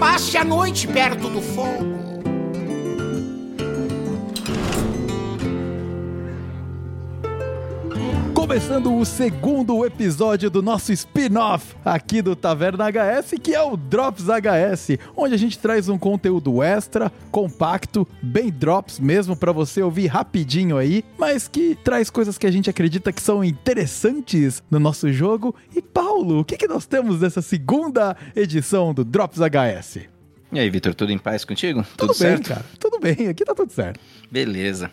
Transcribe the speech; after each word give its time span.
passe 0.00 0.38
a 0.38 0.42
noite 0.42 0.88
perto 0.88 1.28
do 1.28 1.42
fogo. 1.42 2.09
Começando 8.50 8.92
o 8.92 9.04
segundo 9.04 9.86
episódio 9.86 10.50
do 10.50 10.60
nosso 10.60 10.92
spin-off 10.92 11.76
aqui 11.84 12.20
do 12.20 12.34
Taverna 12.34 12.86
HS, 12.90 13.34
que 13.40 13.54
é 13.54 13.62
o 13.62 13.76
Drops 13.76 14.24
HS, 14.24 14.98
onde 15.16 15.34
a 15.34 15.36
gente 15.36 15.56
traz 15.56 15.88
um 15.88 15.96
conteúdo 15.96 16.60
extra, 16.60 17.12
compacto, 17.30 18.08
bem 18.20 18.50
drops 18.50 18.98
mesmo 18.98 19.36
para 19.36 19.52
você 19.52 19.80
ouvir 19.80 20.08
rapidinho 20.08 20.78
aí, 20.78 21.04
mas 21.16 21.46
que 21.46 21.76
traz 21.84 22.10
coisas 22.10 22.36
que 22.36 22.44
a 22.44 22.50
gente 22.50 22.68
acredita 22.68 23.12
que 23.12 23.22
são 23.22 23.44
interessantes 23.44 24.60
no 24.68 24.80
nosso 24.80 25.12
jogo. 25.12 25.54
E 25.72 25.80
Paulo, 25.80 26.40
o 26.40 26.44
que, 26.44 26.56
que 26.56 26.66
nós 26.66 26.86
temos 26.86 27.20
nessa 27.20 27.40
segunda 27.40 28.16
edição 28.34 28.92
do 28.92 29.04
Drops 29.04 29.38
HS? 29.38 30.08
E 30.50 30.58
aí, 30.58 30.68
Vitor, 30.68 30.92
tudo 30.92 31.12
em 31.12 31.18
paz 31.18 31.44
contigo? 31.44 31.84
Tudo, 31.96 32.08
tudo 32.08 32.18
bem, 32.18 32.28
certo? 32.30 32.48
cara. 32.48 32.64
Tudo 32.80 32.98
bem, 32.98 33.28
aqui 33.28 33.44
tá 33.44 33.54
tudo 33.54 33.70
certo. 33.70 34.00
Beleza. 34.28 34.90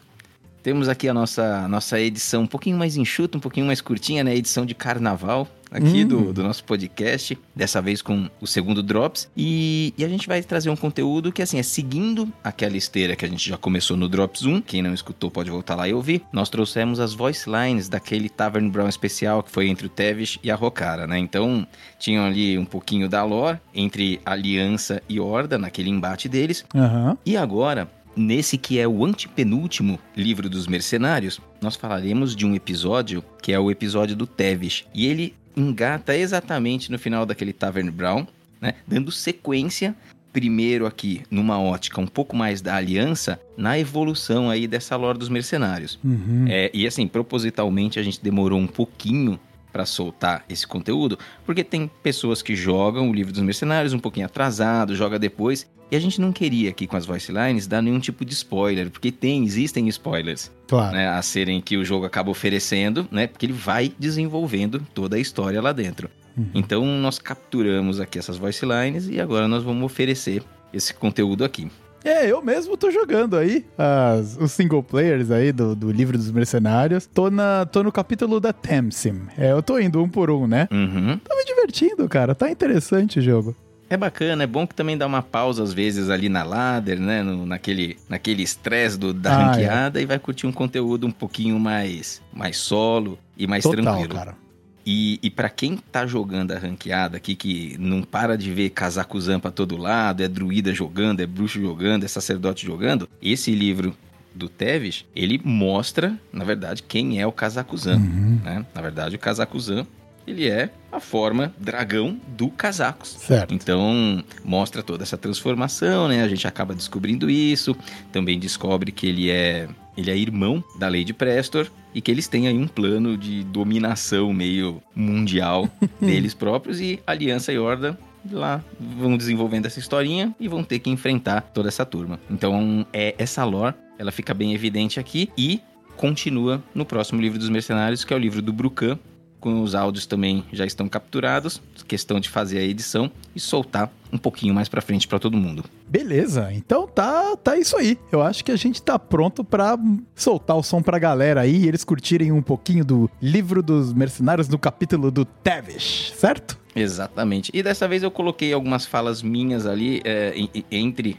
Temos 0.68 0.90
aqui 0.90 1.08
a 1.08 1.14
nossa, 1.14 1.66
nossa 1.70 1.98
edição 1.98 2.42
um 2.42 2.46
pouquinho 2.46 2.76
mais 2.76 2.98
enxuta, 2.98 3.38
um 3.38 3.40
pouquinho 3.40 3.66
mais 3.66 3.80
curtinha, 3.80 4.22
né? 4.22 4.36
Edição 4.36 4.66
de 4.66 4.76
carnaval 4.76 5.48
aqui 5.72 6.04
hum. 6.04 6.08
do, 6.08 6.34
do 6.34 6.44
nosso 6.44 6.62
podcast, 6.66 7.38
dessa 7.56 7.82
vez 7.82 8.02
com 8.02 8.30
o 8.42 8.46
segundo 8.46 8.84
Drops. 8.84 9.30
E, 9.36 9.94
e, 9.98 10.04
a 10.04 10.10
gente 10.10 10.28
vai 10.28 10.42
trazer 10.42 10.70
um 10.70 10.76
conteúdo 10.76 11.32
que, 11.32 11.42
assim, 11.42 11.58
é 11.58 11.64
seguindo 11.64 12.32
aquela 12.44 12.76
esteira 12.76 13.16
que 13.16 13.24
a 13.24 13.30
gente 13.30 13.48
já 13.48 13.58
começou 13.58 13.96
no 13.96 14.10
Drops 14.10 14.44
1. 14.44 14.62
Quem 14.62 14.82
não 14.82 14.94
escutou 14.94 15.32
pode 15.32 15.50
voltar 15.50 15.76
lá 15.76 15.88
e 15.88 15.94
ouvir. 15.94 16.22
Nós 16.34 16.50
trouxemos 16.50 17.00
as 17.00 17.14
voice 17.14 17.50
lines 17.50 17.88
daquele 17.88 18.28
Tavern 18.28 18.70
Brown 18.70 18.90
especial 18.90 19.44
que 19.44 19.52
foi 19.52 19.70
entre 19.70 19.86
o 19.86 19.90
Tevis 19.90 20.38
e 20.44 20.52
a 20.52 20.56
Rokara, 20.56 21.08
né? 21.08 21.18
Então, 21.18 21.66
tinham 21.98 22.26
ali 22.26 22.58
um 22.58 22.66
pouquinho 22.66 23.08
da 23.08 23.24
lore 23.24 23.58
entre 23.74 24.20
Aliança 24.26 25.02
e 25.08 25.18
Horda 25.18 25.58
naquele 25.58 25.90
embate 25.90 26.28
deles. 26.28 26.66
Uhum. 26.76 27.18
E 27.26 27.38
agora, 27.38 27.90
Nesse 28.18 28.58
que 28.58 28.80
é 28.80 28.88
o 28.88 29.06
antepenúltimo 29.06 30.00
livro 30.16 30.50
dos 30.50 30.66
mercenários, 30.66 31.40
nós 31.62 31.76
falaremos 31.76 32.36
de 32.36 32.48
um 32.48 32.56
episódio 32.56 33.24
que 33.42 33.54
é 33.54 33.60
o 33.60 33.70
episódio 33.70 34.16
do 34.16 34.26
Tevis. 34.26 34.86
E 34.92 35.06
ele 35.06 35.36
engata 35.56 36.18
exatamente 36.18 36.92
no 36.92 36.98
final 36.98 37.28
daquele 37.28 37.54
Tavern 37.54 37.92
Brown, 37.92 38.26
né? 38.60 38.74
Dando 38.88 39.12
sequência 39.12 39.96
primeiro 40.34 40.86
aqui 40.86 41.22
numa 41.32 41.60
ótica 41.60 42.00
um 42.02 42.08
pouco 42.08 42.36
mais 42.36 42.62
da 42.62 42.76
aliança 42.76 43.40
na 43.56 43.80
evolução 43.80 44.50
aí 44.50 44.68
dessa 44.68 44.96
lore 44.96 45.18
dos 45.18 45.30
mercenários. 45.30 45.98
Uhum. 46.04 46.46
É, 46.48 46.70
e 46.74 46.86
assim, 46.86 47.08
propositalmente 47.08 48.00
a 48.00 48.04
gente 48.04 48.22
demorou 48.22 48.60
um 48.60 48.68
pouquinho 48.68 49.40
para 49.72 49.86
soltar 49.86 50.44
esse 50.50 50.66
conteúdo, 50.66 51.18
porque 51.46 51.64
tem 51.64 51.90
pessoas 52.02 52.42
que 52.42 52.56
jogam 52.56 53.10
o 53.10 53.14
livro 53.14 53.32
dos 53.32 53.42
mercenários 53.42 53.94
um 53.94 54.00
pouquinho 54.00 54.26
atrasado, 54.26 54.96
joga 54.96 55.20
depois, 55.20 55.68
e 55.90 55.96
a 55.96 56.00
gente 56.00 56.20
não 56.20 56.34
queria 56.34 56.70
aqui 56.70 56.86
com 56.86 56.98
as 56.98 57.06
voice 57.06 57.32
lines 57.32 57.66
dar 57.66 57.82
nenhum 57.82 58.00
tipo 58.00 58.26
de 58.26 58.34
spoiler, 58.34 58.90
porque 58.90 59.12
tem, 59.12 59.44
existem 59.44 59.88
spoilers 59.88 60.52
claro. 60.68 60.94
né, 60.96 61.08
a 61.08 61.22
serem 61.22 61.62
que 61.62 61.78
o 61.78 61.86
jogo 61.86 62.06
acaba 62.06 62.30
oferecendo, 62.30 63.08
né? 63.10 63.26
Porque 63.26 63.46
ele 63.46 63.54
vai 63.54 63.94
desenvolvendo 63.98 64.86
toda 64.94 65.16
a 65.16 65.20
história 65.20 65.62
lá 65.62 65.72
dentro. 65.72 66.10
Uhum. 66.38 66.50
Então 66.54 66.86
nós 66.86 67.20
capturamos 67.20 68.02
aqui 68.02 68.20
essas 68.20 68.38
voice 68.38 68.66
lines 68.66 69.08
e 69.08 69.20
agora 69.22 69.48
nós 69.48 69.64
vamos 69.64 69.84
oferecer 69.84 70.44
esse 70.74 70.94
conteúdo 70.94 71.46
aqui. 71.46 71.72
É, 72.08 72.32
eu 72.32 72.42
mesmo 72.42 72.78
tô 72.78 72.90
jogando 72.90 73.36
aí 73.36 73.66
as, 73.78 74.38
os 74.38 74.54
single 74.54 74.82
players 74.82 75.30
aí 75.30 75.52
do, 75.52 75.76
do 75.76 75.92
livro 75.92 76.18
dos 76.18 76.32
mercenários. 76.32 77.06
Tô, 77.06 77.30
na, 77.30 77.66
tô 77.66 77.84
no 77.84 77.92
capítulo 77.92 78.40
da 78.40 78.54
Temsim. 78.54 79.24
É, 79.38 79.52
eu 79.52 79.62
tô 79.62 79.78
indo 79.78 80.02
um 80.02 80.08
por 80.08 80.32
um, 80.32 80.48
né? 80.48 80.70
Uhum. 80.72 81.18
Tô 81.18 81.36
me 81.36 81.46
divertindo, 81.46 82.08
cara. 82.08 82.34
Tá 82.34 82.50
interessante 82.50 83.20
o 83.20 83.22
jogo. 83.22 83.54
É 83.90 83.96
bacana, 83.96 84.44
é 84.44 84.48
bom 84.48 84.68
que 84.68 84.76
também 84.76 84.98
dá 84.98 85.06
uma 85.06 85.22
pausa 85.22 85.64
às 85.64 85.74
vezes 85.74 86.10
ali 86.10 86.28
na 86.28 86.44
ladder, 86.44 87.00
né? 87.00 87.24
No, 87.24 87.46
naquele 87.46 87.98
naquele 88.10 88.44
estresse 88.44 88.98
da 88.98 89.38
ah, 89.38 89.42
é. 89.42 89.46
ranqueada 89.46 90.00
é. 90.00 90.04
e 90.04 90.06
vai 90.06 90.20
curtir 90.20 90.46
um 90.48 90.52
conteúdo 90.52 91.08
um 91.08 91.12
pouquinho 91.12 91.60
mais, 91.60 92.22
mais 92.34 92.58
solo 92.58 93.18
e 93.38 93.48
mais 93.48 93.64
Total, 93.64 93.84
tranquilo. 93.84 94.14
cara. 94.14 94.47
E, 94.90 95.20
e 95.22 95.30
para 95.30 95.50
quem 95.50 95.76
tá 95.76 96.08
jogando 96.08 96.54
a 96.54 96.58
ranqueada 96.58 97.18
aqui, 97.18 97.36
que 97.36 97.76
não 97.78 98.02
para 98.02 98.38
de 98.38 98.54
ver 98.54 98.70
Kazakuzan 98.70 99.38
pra 99.38 99.52
todo 99.52 99.76
lado, 99.76 100.24
é 100.24 100.30
druida 100.30 100.74
jogando, 100.74 101.20
é 101.20 101.26
bruxo 101.26 101.60
jogando, 101.60 102.06
é 102.06 102.08
sacerdote 102.08 102.66
jogando, 102.66 103.10
esse 103.22 103.54
livro 103.54 103.94
do 104.34 104.48
Tevis, 104.48 105.04
ele 105.14 105.42
mostra, 105.44 106.18
na 106.32 106.46
verdade, 106.46 106.84
quem 106.84 107.20
é 107.20 107.28
o 107.28 107.34
Kazakuzan. 107.34 107.98
Uhum. 107.98 108.40
Né? 108.42 108.66
Na 108.74 108.82
verdade, 108.82 109.18
o 109.18 109.20
Kazakuzan 109.20 109.86
ele 110.26 110.48
é 110.48 110.70
a 110.90 111.02
forma 111.02 111.54
dragão 111.58 112.18
do 112.30 112.50
Casacos. 112.50 113.10
Certo. 113.20 113.54
Então, 113.54 114.24
mostra 114.44 114.82
toda 114.82 115.04
essa 115.04 115.18
transformação, 115.18 116.08
né? 116.08 116.22
A 116.24 116.28
gente 116.30 116.48
acaba 116.48 116.76
descobrindo 116.76 117.30
isso. 117.30 117.76
Também 118.12 118.38
descobre 118.38 118.92
que 118.92 119.08
ele 119.08 119.30
é 119.30 119.70
ele 119.98 120.12
é 120.12 120.16
irmão 120.16 120.64
da 120.78 120.88
Lady 120.88 121.14
Prestor 121.14 121.68
e 121.94 122.00
que 122.00 122.12
eles 122.12 122.28
têm 122.28 122.48
aí 122.48 122.58
um 122.58 122.68
plano 122.68 123.18
de 123.18 123.44
dominação 123.44 124.32
meio 124.32 124.82
mundial 124.96 125.70
deles 126.00 126.34
próprios 126.34 126.80
e 126.80 127.00
Aliança 127.06 127.52
e 127.52 127.58
Horda 127.58 127.98
lá 128.32 128.64
vão 128.80 129.18
desenvolvendo 129.18 129.66
essa 129.66 129.80
historinha 129.80 130.36
e 130.40 130.48
vão 130.48 130.64
ter 130.64 130.80
que 130.80 130.90
enfrentar 130.90 131.42
toda 131.42 131.68
essa 131.68 131.86
turma. 131.86 132.20
Então, 132.30 132.86
é 132.92 133.16
essa 133.18 133.44
lore, 133.44 133.76
ela 133.98 134.12
fica 134.12 134.34
bem 134.34 134.54
evidente 134.54 135.00
aqui 135.00 135.30
e 135.38 135.62
continua 135.96 136.64
no 136.76 136.86
próximo 136.86 137.22
livro 137.22 137.40
dos 137.40 137.50
mercenários, 137.50 138.04
que 138.04 138.14
é 138.14 138.16
o 138.16 138.20
livro 138.20 138.42
do 138.42 138.54
Brucan, 138.54 139.00
com 139.40 139.62
os 139.62 139.76
áudios 139.76 140.06
também 140.06 140.44
já 140.52 140.66
estão 140.66 140.88
capturados, 140.90 141.62
questão 141.88 142.20
de 142.20 142.30
fazer 142.30 142.60
a 142.60 142.64
edição 142.64 143.12
e 143.36 143.40
soltar 143.40 143.92
um 144.12 144.18
pouquinho 144.18 144.54
mais 144.54 144.70
para 144.70 144.82
frente 144.82 145.08
para 145.08 145.20
todo 145.20 145.38
mundo. 145.38 145.64
Beleza, 145.88 146.50
então 146.54 146.88
tá, 146.88 147.36
tá 147.38 147.58
isso 147.58 147.76
aí. 147.78 147.98
Eu 148.12 148.22
acho 148.22 148.44
que 148.44 148.52
a 148.52 148.56
gente 148.56 148.82
tá 148.82 148.98
pronto 148.98 149.44
para 149.44 149.78
soltar 150.16 150.58
o 150.58 150.64
som 150.64 150.82
pra 150.82 151.00
galera 151.00 151.42
aí 151.42 151.64
e 151.64 151.68
eles 151.68 151.84
curtirem 151.84 152.32
um 152.32 152.42
pouquinho 152.42 152.84
do 152.84 153.10
livro 153.22 153.62
dos 153.62 153.94
mercenários 153.94 154.48
no 154.48 154.58
capítulo 154.58 155.12
do 155.12 155.26
Tevish, 155.26 156.14
certo? 156.16 156.58
Exatamente. 156.76 157.52
E 157.54 157.64
dessa 157.64 157.88
vez 157.88 158.04
eu 158.04 158.12
coloquei 158.12 158.54
algumas 158.54 158.86
falas 158.86 159.22
minhas 159.22 159.66
ali 159.66 160.02
é, 160.06 160.34
entre 160.72 161.18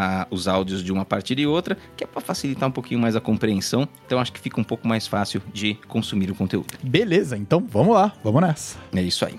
a, 0.00 0.26
os 0.30 0.48
áudios 0.48 0.82
de 0.82 0.90
uma 0.90 1.04
partida 1.04 1.42
e 1.42 1.46
outra, 1.46 1.76
que 1.94 2.02
é 2.02 2.06
para 2.06 2.22
facilitar 2.22 2.66
um 2.68 2.72
pouquinho 2.72 2.98
mais 2.98 3.14
a 3.14 3.20
compreensão. 3.20 3.86
Então 4.06 4.18
acho 4.18 4.32
que 4.32 4.40
fica 4.40 4.58
um 4.58 4.64
pouco 4.64 4.88
mais 4.88 5.06
fácil 5.06 5.42
de 5.52 5.74
consumir 5.86 6.30
o 6.30 6.34
conteúdo. 6.34 6.78
Beleza, 6.82 7.36
então 7.36 7.66
vamos 7.68 7.94
lá, 7.94 8.12
vamos 8.24 8.40
nessa. 8.40 8.78
É 8.94 9.02
isso 9.02 9.26
aí. 9.26 9.38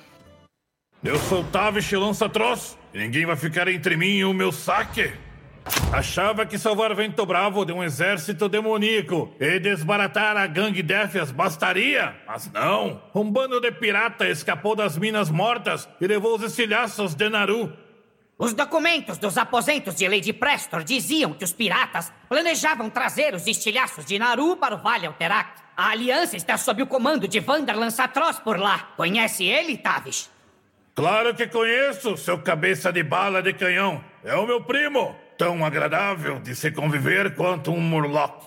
Eu 1.04 1.18
sou 1.18 1.44
Tavish 1.46 1.92
Lança-Troz 1.94 2.78
e 2.94 3.00
ninguém 3.00 3.26
vai 3.26 3.36
ficar 3.36 3.68
entre 3.68 3.98
mim 3.98 4.18
e 4.18 4.26
o 4.26 4.34
meu 4.34 4.52
saque. 4.52 5.12
Achava 5.92 6.46
que 6.46 6.58
salvar 6.58 6.94
Vento 6.96 7.26
Bravo 7.26 7.66
de 7.66 7.74
um 7.74 7.84
exército 7.84 8.50
demoníaco 8.50 9.32
e 9.40 9.60
desbaratar 9.60 10.38
a 10.38 10.48
gangue 10.48 10.82
Défias 10.82 11.32
bastaria, 11.32 12.16
mas 12.28 12.52
não. 12.52 13.02
Um 13.14 13.30
bando 13.30 13.60
de 13.60 13.72
pirata 13.72 14.28
escapou 14.28 14.76
das 14.76 14.98
minas 14.98 15.30
mortas 15.30 15.88
e 16.00 16.08
levou 16.08 16.36
os 16.36 16.44
estilhaços 16.44 17.14
de 17.14 17.30
Naru. 17.30 17.72
Os 18.42 18.54
documentos 18.54 19.20
dos 19.20 19.38
aposentos 19.38 19.94
de 19.94 20.08
Lady 20.08 20.34
Prestor 20.34 20.84
diziam 20.84 21.32
que 21.32 21.44
os 21.44 21.54
piratas 21.54 22.12
planejavam 22.28 22.90
trazer 22.90 23.36
os 23.36 23.46
estilhaços 23.46 24.04
de 24.04 24.18
Naru 24.18 24.58
para 24.58 24.74
o 24.74 24.80
Vale 24.80 25.06
Alterac. 25.06 25.62
A 25.78 25.90
aliança 25.90 26.36
está 26.36 26.58
sob 26.58 26.82
o 26.82 26.88
comando 26.88 27.28
de 27.28 27.40
Vander 27.40 27.78
Lançatroz 27.78 28.40
por 28.40 28.58
lá. 28.60 28.80
Conhece 28.98 29.44
ele, 29.44 29.78
Tavish? 29.78 30.28
Claro 30.96 31.36
que 31.36 31.46
conheço, 31.46 32.18
seu 32.18 32.40
cabeça 32.40 32.92
de 32.92 33.04
bala 33.04 33.44
de 33.44 33.54
canhão. 33.54 34.04
É 34.24 34.34
o 34.34 34.48
meu 34.48 34.64
primo. 34.64 35.16
Tão 35.38 35.64
agradável 35.64 36.40
de 36.40 36.56
se 36.56 36.72
conviver 36.72 37.36
quanto 37.36 37.70
um 37.70 37.80
Murloc. 37.80 38.42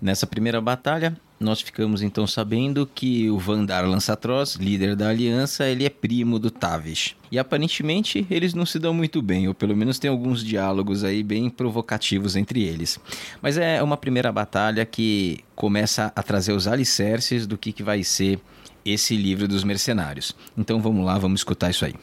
Nessa 0.00 0.28
primeira 0.28 0.60
batalha, 0.60 1.20
nós 1.40 1.60
ficamos 1.60 2.02
então 2.02 2.26
sabendo 2.26 2.88
que 2.92 3.30
o 3.30 3.38
Vandar 3.38 3.86
Lançatroz, 3.86 4.56
líder 4.56 4.96
da 4.96 5.08
aliança, 5.08 5.66
ele 5.66 5.84
é 5.84 5.90
primo 5.90 6.38
do 6.38 6.50
Tavish. 6.50 7.14
E 7.30 7.38
aparentemente 7.38 8.26
eles 8.28 8.54
não 8.54 8.66
se 8.66 8.78
dão 8.78 8.92
muito 8.92 9.22
bem, 9.22 9.46
ou 9.46 9.54
pelo 9.54 9.76
menos 9.76 9.98
tem 9.98 10.10
alguns 10.10 10.42
diálogos 10.42 11.04
aí 11.04 11.22
bem 11.22 11.48
provocativos 11.48 12.34
entre 12.34 12.64
eles. 12.64 12.98
Mas 13.40 13.56
é 13.56 13.82
uma 13.82 13.96
primeira 13.96 14.32
batalha 14.32 14.84
que 14.84 15.40
começa 15.54 16.12
a 16.16 16.22
trazer 16.22 16.52
os 16.52 16.66
alicerces 16.66 17.46
do 17.46 17.56
que, 17.56 17.72
que 17.72 17.82
vai 17.82 18.02
ser 18.02 18.40
esse 18.84 19.16
livro 19.16 19.46
dos 19.46 19.62
mercenários. 19.62 20.34
Então 20.56 20.80
vamos 20.80 21.04
lá, 21.04 21.18
vamos 21.18 21.40
escutar 21.40 21.70
isso 21.70 21.84
aí. 21.84 21.94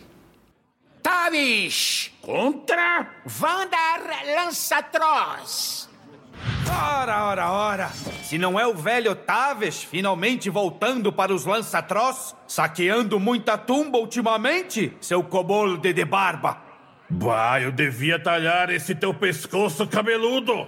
Tavish 1.02 2.12
contra 2.22 3.08
Vandar 3.26 4.02
Lançatroz. 4.38 5.90
Ora, 6.70 7.26
ora, 7.26 7.52
ora! 7.52 7.90
Se 8.24 8.38
não 8.38 8.60
é 8.60 8.66
o 8.66 8.74
velho 8.74 9.16
Taves 9.16 9.84
finalmente 9.84 10.50
voltando 10.50 11.12
para 11.12 11.34
os 11.34 11.46
lançatroz, 11.46 12.36
saqueando 12.48 13.20
muita 13.20 13.58
tumba 13.58 13.98
ultimamente, 13.98 14.96
seu 15.00 15.24
cobolde 15.24 15.94
de 15.94 16.06
barba! 16.06 16.58
Bah, 17.10 17.62
eu 17.62 17.72
devia 17.72 18.18
talhar 18.18 18.70
esse 18.72 18.96
teu 18.96 19.14
pescoço 19.14 19.86
cabeludo! 19.88 20.68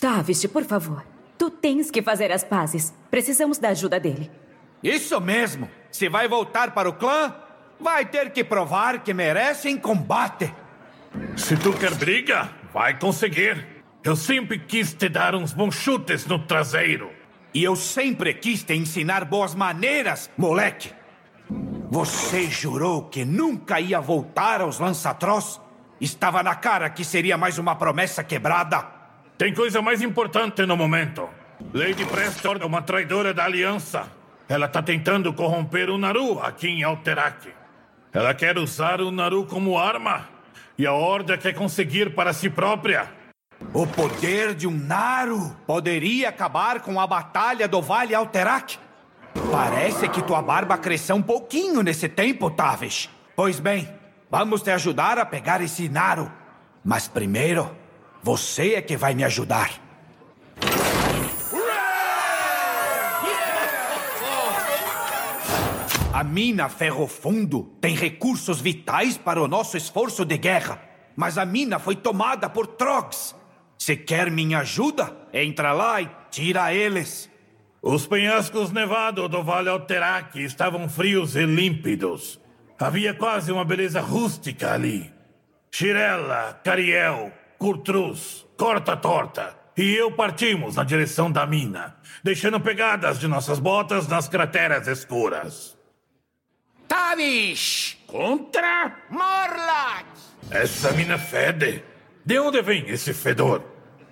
Tavish, 0.00 0.46
por 0.46 0.64
favor. 0.64 1.04
Tu 1.38 1.48
tens 1.50 1.90
que 1.90 2.02
fazer 2.02 2.32
as 2.32 2.44
pazes. 2.44 2.92
Precisamos 3.10 3.58
da 3.58 3.68
ajuda 3.70 4.00
dele. 4.00 4.30
Isso 4.82 5.20
mesmo! 5.20 5.70
Se 5.90 6.08
vai 6.08 6.28
voltar 6.28 6.72
para 6.72 6.88
o 6.88 6.92
clã, 6.92 7.34
vai 7.78 8.04
ter 8.04 8.30
que 8.30 8.44
provar 8.44 9.02
que 9.02 9.14
merece 9.14 9.68
em 9.68 9.76
combate. 9.76 10.52
Se 11.36 11.56
tu 11.56 11.72
quer 11.72 11.94
briga, 11.94 12.50
vai 12.72 12.98
conseguir. 12.98 13.69
Eu 14.02 14.16
sempre 14.16 14.58
quis 14.58 14.94
te 14.94 15.10
dar 15.10 15.34
uns 15.34 15.52
bons 15.52 15.74
chutes 15.74 16.24
no 16.24 16.38
traseiro. 16.38 17.10
E 17.52 17.62
eu 17.62 17.76
sempre 17.76 18.32
quis 18.32 18.62
te 18.62 18.74
ensinar 18.74 19.26
boas 19.26 19.54
maneiras, 19.54 20.30
moleque. 20.38 20.90
Você 21.90 22.48
jurou 22.48 23.04
que 23.04 23.26
nunca 23.26 23.78
ia 23.78 24.00
voltar 24.00 24.62
aos 24.62 24.78
Lançatroz? 24.78 25.60
Estava 26.00 26.42
na 26.42 26.54
cara 26.54 26.88
que 26.88 27.04
seria 27.04 27.36
mais 27.36 27.58
uma 27.58 27.76
promessa 27.76 28.24
quebrada. 28.24 28.86
Tem 29.36 29.52
coisa 29.52 29.82
mais 29.82 30.00
importante 30.00 30.64
no 30.64 30.78
momento. 30.78 31.28
Lady 31.74 32.06
Prestor 32.06 32.58
é 32.58 32.64
uma 32.64 32.80
traidora 32.80 33.34
da 33.34 33.44
aliança. 33.44 34.10
Ela 34.48 34.64
está 34.64 34.82
tentando 34.82 35.30
corromper 35.34 35.90
o 35.90 35.98
Naru 35.98 36.40
aqui 36.40 36.68
em 36.68 36.82
Alterac. 36.82 37.52
Ela 38.14 38.32
quer 38.32 38.56
usar 38.56 39.02
o 39.02 39.10
Naru 39.10 39.44
como 39.44 39.78
arma. 39.78 40.26
E 40.78 40.86
a 40.86 40.92
Horda 40.94 41.36
quer 41.36 41.52
conseguir 41.52 42.14
para 42.14 42.32
si 42.32 42.48
própria. 42.48 43.19
O 43.72 43.86
poder 43.86 44.54
de 44.54 44.66
um 44.66 44.76
Naru 44.76 45.54
poderia 45.66 46.28
acabar 46.28 46.80
com 46.80 46.98
a 46.98 47.06
batalha 47.06 47.68
do 47.68 47.80
Vale 47.80 48.14
Alterac? 48.14 48.78
Parece 49.52 50.08
que 50.08 50.22
tua 50.22 50.42
barba 50.42 50.76
cresceu 50.76 51.14
um 51.14 51.22
pouquinho 51.22 51.82
nesse 51.82 52.08
tempo, 52.08 52.50
Tavish. 52.50 53.08
Pois 53.36 53.60
bem, 53.60 53.88
vamos 54.28 54.62
te 54.62 54.70
ajudar 54.70 55.18
a 55.18 55.24
pegar 55.24 55.60
esse 55.60 55.88
Naru. 55.88 56.30
Mas 56.84 57.06
primeiro, 57.06 57.70
você 58.22 58.74
é 58.74 58.82
que 58.82 58.96
vai 58.96 59.14
me 59.14 59.22
ajudar. 59.22 59.70
A 66.12 66.24
mina 66.24 66.68
Ferro 66.68 67.06
Fundo 67.06 67.72
tem 67.80 67.94
recursos 67.94 68.60
vitais 68.60 69.16
para 69.16 69.40
o 69.40 69.46
nosso 69.46 69.76
esforço 69.76 70.24
de 70.24 70.36
guerra. 70.36 70.82
Mas 71.14 71.38
a 71.38 71.44
mina 71.44 71.78
foi 71.78 71.94
tomada 71.94 72.48
por 72.48 72.66
Trogs. 72.66 73.34
Se 73.80 73.96
quer 73.96 74.30
minha 74.30 74.58
ajuda, 74.58 75.16
entra 75.32 75.72
lá 75.72 76.02
e 76.02 76.10
tira 76.30 76.74
eles. 76.74 77.30
Os 77.80 78.06
penhascos 78.06 78.70
nevados 78.70 79.30
do 79.30 79.42
Vale 79.42 79.70
Alterac 79.70 80.38
estavam 80.38 80.86
frios 80.86 81.34
e 81.34 81.46
límpidos. 81.46 82.38
Havia 82.78 83.14
quase 83.14 83.50
uma 83.50 83.64
beleza 83.64 84.02
rústica 84.02 84.74
ali. 84.74 85.10
Shirella, 85.70 86.60
Cariel, 86.62 87.32
Curtruz, 87.58 88.46
Corta 88.54 88.98
Torta 88.98 89.58
e 89.74 89.94
eu 89.94 90.12
partimos 90.12 90.76
na 90.76 90.84
direção 90.84 91.32
da 91.32 91.46
mina, 91.46 91.96
deixando 92.22 92.60
pegadas 92.60 93.18
de 93.18 93.26
nossas 93.26 93.58
botas 93.58 94.06
nas 94.06 94.28
crateras 94.28 94.86
escuras. 94.88 95.74
Tavish! 96.86 97.96
Contra 98.06 98.94
Morlock! 99.08 100.04
Essa 100.50 100.92
mina 100.92 101.16
fede. 101.16 101.89
De 102.30 102.38
onde 102.38 102.62
vem 102.62 102.88
esse 102.88 103.12
fedor? 103.12 103.60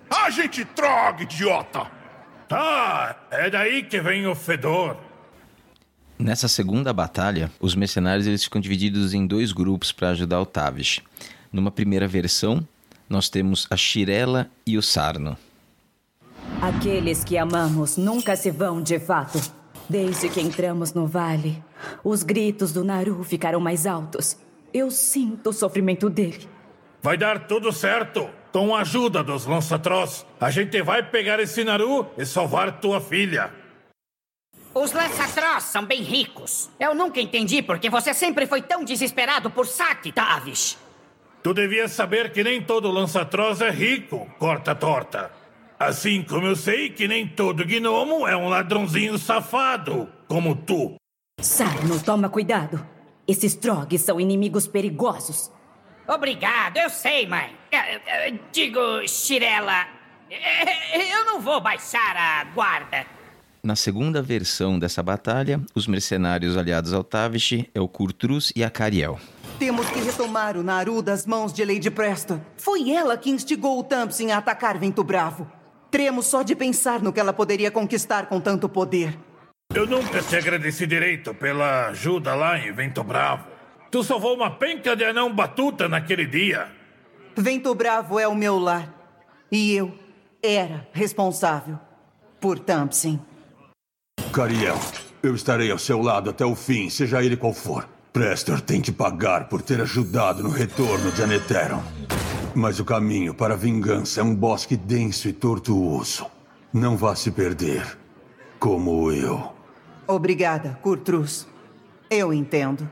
Agente 0.09 0.65
Trog, 0.65 1.23
idiota! 1.23 1.89
Ah, 2.51 3.15
é 3.31 3.49
daí 3.49 3.81
que 3.81 4.01
vem 4.01 4.27
o 4.27 4.35
fedor. 4.35 4.97
Nessa 6.19 6.49
segunda 6.49 6.91
batalha, 6.91 7.49
os 7.61 7.75
mercenários 7.75 8.27
eles 8.27 8.43
ficam 8.43 8.59
divididos 8.59 9.13
em 9.13 9.25
dois 9.25 9.53
grupos 9.53 9.93
para 9.93 10.09
ajudar 10.09 10.41
o 10.41 10.45
Tavish. 10.45 11.01
Numa 11.49 11.71
primeira 11.71 12.09
versão, 12.09 12.67
nós 13.07 13.29
temos 13.29 13.65
a 13.69 13.77
Shirela 13.77 14.51
e 14.67 14.77
o 14.77 14.81
Sarno. 14.81 15.37
Aqueles 16.61 17.23
que 17.23 17.37
amamos 17.37 17.95
nunca 17.95 18.35
se 18.35 18.51
vão 18.51 18.81
de 18.81 18.99
fato. 18.99 19.39
Desde 19.87 20.27
que 20.27 20.41
entramos 20.41 20.93
no 20.93 21.07
vale, 21.07 21.63
os 22.03 22.21
gritos 22.21 22.73
do 22.73 22.83
Naru 22.83 23.23
ficaram 23.23 23.61
mais 23.61 23.85
altos. 23.85 24.35
Eu 24.73 24.91
sinto 24.91 25.51
o 25.51 25.53
sofrimento 25.53 26.09
dele. 26.09 26.58
Vai 27.01 27.17
dar 27.17 27.47
tudo 27.47 27.71
certo. 27.71 28.29
Com 28.51 28.75
a 28.75 28.81
ajuda 28.81 29.23
dos 29.23 29.45
Lançatroz, 29.45 30.25
a 30.41 30.49
gente 30.49 30.81
vai 30.81 31.03
pegar 31.03 31.39
esse 31.39 31.63
Naru 31.63 32.07
e 32.17 32.25
salvar 32.25 32.79
tua 32.79 32.99
filha. 32.99 33.51
Os 34.73 34.91
Lançatroz 34.91 35.63
são 35.65 35.85
bem 35.85 36.01
ricos. 36.01 36.69
Eu 36.79 36.95
nunca 36.95 37.21
entendi 37.21 37.61
porque 37.61 37.89
você 37.89 38.13
sempre 38.13 38.47
foi 38.47 38.61
tão 38.61 38.83
desesperado 38.83 39.51
por 39.51 39.67
saque, 39.67 40.11
Tavish. 40.11 40.77
Tu 41.43 41.53
devias 41.53 41.91
saber 41.91 42.31
que 42.31 42.43
nem 42.43 42.61
todo 42.61 42.91
Lançatroz 42.91 43.61
é 43.61 43.69
rico, 43.69 44.27
corta 44.39 44.75
torta. 44.75 45.31
Assim 45.79 46.23
como 46.23 46.47
eu 46.47 46.55
sei 46.55 46.89
que 46.89 47.07
nem 47.07 47.27
todo 47.27 47.63
gnomo 47.63 48.27
é 48.27 48.35
um 48.35 48.49
ladrãozinho 48.49 49.17
safado, 49.17 50.09
como 50.27 50.55
tu. 50.55 50.95
Sarno, 51.39 52.01
toma 52.03 52.27
cuidado. 52.29 52.85
Esses 53.27 53.55
drogues 53.55 54.01
são 54.01 54.19
inimigos 54.19 54.67
perigosos. 54.67 55.51
Obrigado, 56.09 56.77
eu 56.77 56.89
sei, 56.89 57.27
mãe. 57.27 57.55
Digo, 58.51 59.07
Shirela, 59.07 59.85
eu 61.11 61.23
não 61.23 61.39
vou 61.39 61.61
baixar 61.61 62.17
a 62.17 62.43
guarda. 62.45 63.05
Na 63.63 63.75
segunda 63.75 64.19
versão 64.19 64.79
dessa 64.79 65.03
batalha, 65.03 65.61
os 65.75 65.85
mercenários 65.85 66.57
aliados 66.57 66.93
ao 66.93 67.03
Tavish 67.03 67.65
é 67.75 67.79
o 67.79 67.87
Kurtrus 67.87 68.51
e 68.55 68.63
a 68.63 68.71
Cariel. 68.71 69.19
Temos 69.59 69.87
que 69.89 69.99
retomar 69.99 70.57
o 70.57 70.63
Naru 70.63 71.03
das 71.03 71.27
mãos 71.27 71.53
de 71.53 71.63
Lady 71.63 71.91
Preston. 71.91 72.41
Foi 72.57 72.89
ela 72.89 73.15
que 73.15 73.29
instigou 73.29 73.77
o 73.77 73.83
Thumpsin 73.83 74.31
a 74.31 74.37
atacar 74.37 74.79
Vento 74.79 75.03
Bravo. 75.03 75.45
Tremo 75.91 76.23
só 76.23 76.41
de 76.41 76.55
pensar 76.55 77.01
no 77.03 77.13
que 77.13 77.19
ela 77.19 77.33
poderia 77.33 77.69
conquistar 77.69 78.25
com 78.25 78.39
tanto 78.39 78.67
poder. 78.67 79.15
Eu 79.75 79.85
nunca 79.85 80.23
te 80.23 80.35
agradeci 80.35 80.87
direito 80.87 81.35
pela 81.35 81.89
ajuda 81.89 82.33
lá 82.33 82.57
em 82.57 82.71
Vento 82.71 83.03
Bravo. 83.03 83.58
Tu 83.91 84.03
salvou 84.03 84.35
uma 84.35 84.51
penca 84.51 84.95
de 84.95 85.03
anão 85.03 85.33
batuta 85.33 85.89
naquele 85.89 86.25
dia. 86.25 86.67
Vento 87.35 87.73
Bravo 87.73 88.19
é 88.19 88.27
o 88.27 88.35
meu 88.35 88.59
lar. 88.59 88.93
E 89.51 89.73
eu 89.73 89.93
era 90.43 90.87
responsável 90.93 91.79
por 92.39 92.59
Thompson. 92.59 93.19
Cariel, 94.31 94.77
eu 95.23 95.33
estarei 95.33 95.71
ao 95.71 95.79
seu 95.79 96.01
lado 96.01 96.29
até 96.29 96.45
o 96.45 96.55
fim, 96.55 96.89
seja 96.89 97.23
ele 97.23 97.35
qual 97.35 97.53
for. 97.53 97.87
Prestor 98.13 98.61
tem 98.61 98.79
que 98.81 98.91
pagar 98.91 99.49
por 99.49 99.61
ter 99.61 99.81
ajudado 99.81 100.43
no 100.43 100.49
retorno 100.49 101.11
de 101.11 101.23
Aneteron. 101.23 101.81
Mas 102.53 102.79
o 102.79 102.85
caminho 102.85 103.33
para 103.33 103.55
a 103.55 103.57
vingança 103.57 104.21
é 104.21 104.23
um 104.23 104.35
bosque 104.35 104.75
denso 104.75 105.27
e 105.27 105.33
tortuoso. 105.33 106.27
Não 106.71 106.95
vá 106.95 107.15
se 107.15 107.31
perder, 107.31 107.97
como 108.59 109.11
eu. 109.11 109.51
Obrigada, 110.07 110.77
Curtruz. 110.81 111.47
Eu 112.09 112.33
entendo. 112.33 112.89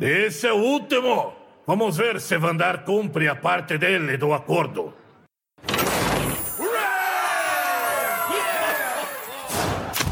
Esse 0.00 0.48
é 0.48 0.52
o 0.52 0.56
último! 0.56 1.32
Vamos 1.66 1.96
ver 1.96 2.20
se 2.20 2.36
Vandar 2.36 2.84
cumpre 2.84 3.28
a 3.28 3.36
parte 3.36 3.78
dele 3.78 4.16
do 4.16 4.34
acordo. 4.34 4.92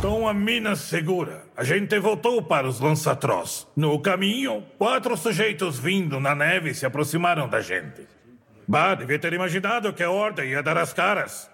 Com 0.00 0.26
a 0.28 0.32
mina 0.32 0.76
segura, 0.76 1.44
a 1.56 1.62
gente 1.62 1.98
voltou 1.98 2.42
para 2.42 2.66
os 2.66 2.80
Lançatroz. 2.80 3.68
No 3.76 4.00
caminho, 4.00 4.64
quatro 4.78 5.16
sujeitos 5.16 5.78
vindo 5.78 6.18
na 6.18 6.34
neve 6.34 6.74
se 6.74 6.86
aproximaram 6.86 7.48
da 7.48 7.60
gente. 7.60 8.06
Bah, 8.66 8.94
devia 8.94 9.18
ter 9.18 9.32
imaginado 9.32 9.92
que 9.92 10.02
a 10.02 10.10
Horda 10.10 10.44
ia 10.44 10.62
dar 10.62 10.78
as 10.78 10.92
caras. 10.92 11.50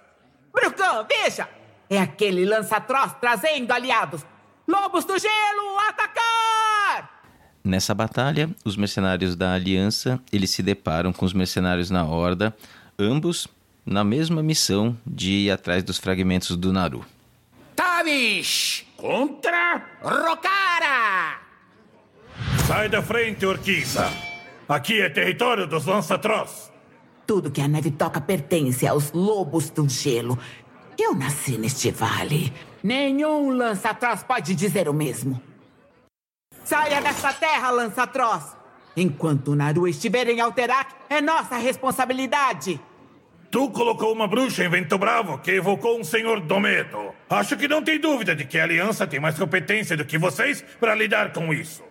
Brucão, 0.52 1.06
veja! 1.06 1.49
É 1.90 1.99
aquele 1.99 2.44
lança-troz 2.44 3.14
trazendo 3.20 3.73
aliados. 3.73 4.25
Lobos 4.66 5.04
do 5.04 5.18
gelo, 5.18 5.78
atacar! 5.88 7.17
Nessa 7.64 7.94
batalha, 7.94 8.50
os 8.64 8.76
mercenários 8.76 9.36
da 9.36 9.52
Aliança, 9.52 10.20
eles 10.32 10.50
se 10.50 10.62
deparam 10.62 11.12
com 11.12 11.24
os 11.26 11.32
mercenários 11.32 11.90
na 11.90 12.04
Horda, 12.04 12.56
ambos 12.98 13.48
na 13.84 14.04
mesma 14.04 14.42
missão 14.42 14.96
de 15.06 15.30
ir 15.30 15.50
atrás 15.50 15.82
dos 15.82 15.98
fragmentos 15.98 16.56
do 16.56 16.72
Naru. 16.72 17.04
Tavish 17.74 18.86
contra 18.96 19.82
Rokara! 20.02 21.40
Sai 22.66 22.88
da 22.88 23.02
frente, 23.02 23.46
Orquiza. 23.46 24.10
Aqui 24.68 25.00
é 25.00 25.08
território 25.08 25.66
dos 25.66 25.86
Lançatroz. 25.86 26.70
Tudo 27.26 27.50
que 27.50 27.60
a 27.60 27.68
neve 27.68 27.90
toca 27.90 28.20
pertence 28.20 28.86
aos 28.86 29.12
lobos 29.12 29.70
do 29.70 29.88
gelo. 29.88 30.38
Eu 30.98 31.14
nasci 31.14 31.56
neste 31.56 31.90
vale. 31.90 32.52
Nenhum 32.82 33.50
lança-troz 33.50 34.22
pode 34.22 34.54
dizer 34.54 34.88
o 34.88 34.94
mesmo. 34.94 35.40
Saia 36.68 37.00
desta 37.00 37.32
terra, 37.32 37.70
lança-troz! 37.70 38.54
Enquanto 38.94 39.54
Naru 39.54 39.88
estiver 39.88 40.28
em 40.28 40.38
Alterac, 40.38 40.94
é 41.08 41.18
nossa 41.18 41.56
responsabilidade! 41.56 42.78
Tu 43.50 43.70
colocou 43.70 44.12
uma 44.12 44.28
bruxa 44.28 44.66
em 44.66 44.68
Vento 44.68 44.98
Bravo 44.98 45.38
que 45.38 45.52
evocou 45.52 45.98
um 45.98 46.04
senhor 46.04 46.40
do 46.40 46.60
medo. 46.60 47.14
Acho 47.30 47.56
que 47.56 47.66
não 47.66 47.82
tem 47.82 47.98
dúvida 47.98 48.37
de 48.37 48.44
que 48.44 48.58
a 48.58 48.64
Aliança 48.64 49.06
tem 49.06 49.18
mais 49.18 49.38
competência 49.38 49.96
do 49.96 50.04
que 50.04 50.18
vocês 50.18 50.62
para 50.78 50.94
lidar 50.94 51.32
com 51.32 51.54
isso. 51.54 51.82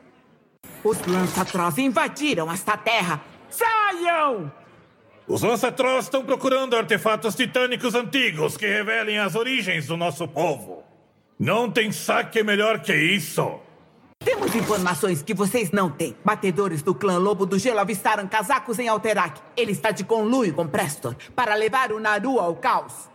Os 0.84 1.04
lança-troz 1.08 1.80
invadiram 1.80 2.52
esta 2.52 2.78
terra! 2.78 3.20
Saiam! 3.50 4.52
Os 5.28 5.42
Lançatroz 5.42 6.06
estão 6.06 6.24
procurando 6.24 6.76
artefatos 6.76 7.34
titânicos 7.34 7.96
antigos 7.96 8.56
que 8.56 8.68
revelem 8.68 9.18
as 9.18 9.34
origens 9.34 9.88
do 9.88 9.98
nosso 9.98 10.28
povo. 10.28 10.84
Não 11.40 11.68
tem 11.68 11.92
saque 11.92 12.44
melhor 12.44 12.80
que 12.80 12.94
isso. 12.94 13.66
Temos 14.28 14.54
informações 14.56 15.24
que 15.24 15.34
vocês 15.34 15.72
não 15.72 15.90
têm. 15.90 16.14
Batedores 16.22 16.82
do 16.82 16.94
clã 16.94 17.18
Lobo 17.18 17.46
do 17.46 17.58
Gelo 17.58 17.80
avistaram 17.80 18.28
casacos 18.28 18.78
em 18.78 18.90
Alterac. 18.90 19.40
Ele 19.56 19.72
está 19.72 19.90
de 19.90 20.04
conluio 20.04 20.54
com 20.54 20.68
Prestor 20.68 21.16
para 21.34 21.56
levar 21.56 21.94
o 21.94 22.00
Naru 22.00 22.38
ao 22.38 22.54
caos. 22.58 23.10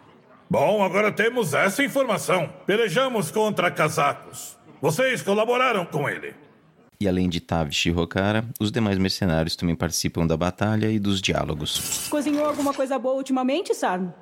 Bom, 0.48 0.82
agora 0.82 1.12
temos 1.12 1.52
essa 1.52 1.84
informação. 1.84 2.50
Pelejamos 2.64 3.30
contra 3.30 3.70
casacos. 3.70 4.56
Vocês 4.80 5.20
colaboraram 5.20 5.84
com 5.84 6.08
ele. 6.08 6.34
E 6.98 7.06
além 7.06 7.28
de 7.28 7.40
Tavish 7.40 7.84
e 7.84 7.90
Rokara, 7.90 8.46
os 8.58 8.72
demais 8.72 8.96
mercenários 8.96 9.54
também 9.54 9.76
participam 9.76 10.26
da 10.26 10.34
batalha 10.34 10.90
e 10.90 10.98
dos 10.98 11.20
diálogos. 11.20 12.08
Cozinhou 12.08 12.46
alguma 12.46 12.72
coisa 12.72 12.98
boa 12.98 13.16
ultimamente, 13.16 13.74
Sarno? 13.74 14.14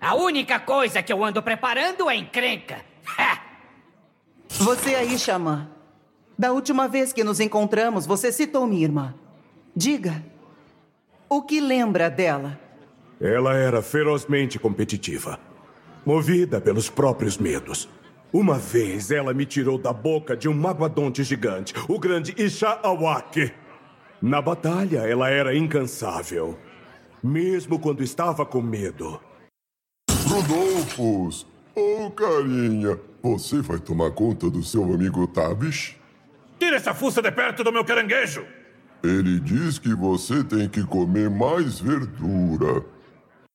A 0.00 0.16
única 0.16 0.58
coisa 0.58 1.04
que 1.04 1.12
eu 1.12 1.24
ando 1.24 1.40
preparando 1.40 2.10
é 2.10 2.16
encrenca. 2.16 2.84
Você 4.50 4.96
aí, 4.96 5.16
Xamã. 5.16 5.71
Da 6.42 6.50
última 6.50 6.88
vez 6.88 7.12
que 7.12 7.22
nos 7.22 7.38
encontramos, 7.38 8.04
você 8.04 8.32
citou 8.32 8.66
minha 8.66 8.82
irmã. 8.82 9.14
Diga, 9.76 10.24
o 11.28 11.40
que 11.40 11.60
lembra 11.60 12.10
dela? 12.10 12.58
Ela 13.20 13.54
era 13.54 13.80
ferozmente 13.80 14.58
competitiva, 14.58 15.38
movida 16.04 16.60
pelos 16.60 16.90
próprios 16.90 17.38
medos. 17.38 17.88
Uma 18.32 18.58
vez 18.58 19.12
ela 19.12 19.32
me 19.32 19.46
tirou 19.46 19.78
da 19.78 19.92
boca 19.92 20.36
de 20.36 20.48
um 20.48 20.52
maguadonte 20.52 21.22
gigante, 21.22 21.74
o 21.88 21.96
grande 21.96 22.34
Isha 22.36 22.76
Awak. 22.82 23.52
Na 24.20 24.42
batalha, 24.42 25.06
ela 25.08 25.30
era 25.30 25.56
incansável, 25.56 26.58
mesmo 27.22 27.78
quando 27.78 28.02
estava 28.02 28.44
com 28.44 28.60
medo. 28.60 29.20
Rodolfos! 30.26 31.46
Oh, 31.76 32.10
carinha, 32.10 32.98
você 33.22 33.60
vai 33.60 33.78
tomar 33.78 34.10
conta 34.10 34.50
do 34.50 34.60
seu 34.64 34.82
amigo 34.82 35.24
Tabish? 35.28 36.01
Tira 36.62 36.76
essa 36.76 36.94
fuça 36.94 37.20
de 37.20 37.32
perto 37.32 37.64
do 37.64 37.72
meu 37.72 37.84
caranguejo! 37.84 38.46
Ele 39.02 39.40
diz 39.40 39.80
que 39.80 39.92
você 39.96 40.44
tem 40.44 40.68
que 40.68 40.84
comer 40.84 41.28
mais 41.28 41.80
verdura. 41.80 42.84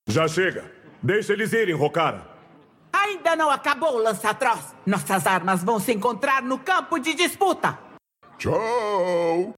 Já 0.10 0.28
chega. 0.28 0.70
Deixa 1.02 1.32
eles 1.32 1.54
irem, 1.54 1.74
Rokara. 1.74 2.28
Ainda 2.92 3.34
não 3.34 3.50
acabou, 3.50 3.98
Lançatroz. 3.98 4.76
Nossas 4.86 5.26
armas 5.26 5.64
vão 5.64 5.80
se 5.80 5.94
encontrar 5.94 6.42
no 6.42 6.60
campo 6.60 7.00
de 7.00 7.14
disputa. 7.14 7.80
Tchau! 8.38 9.54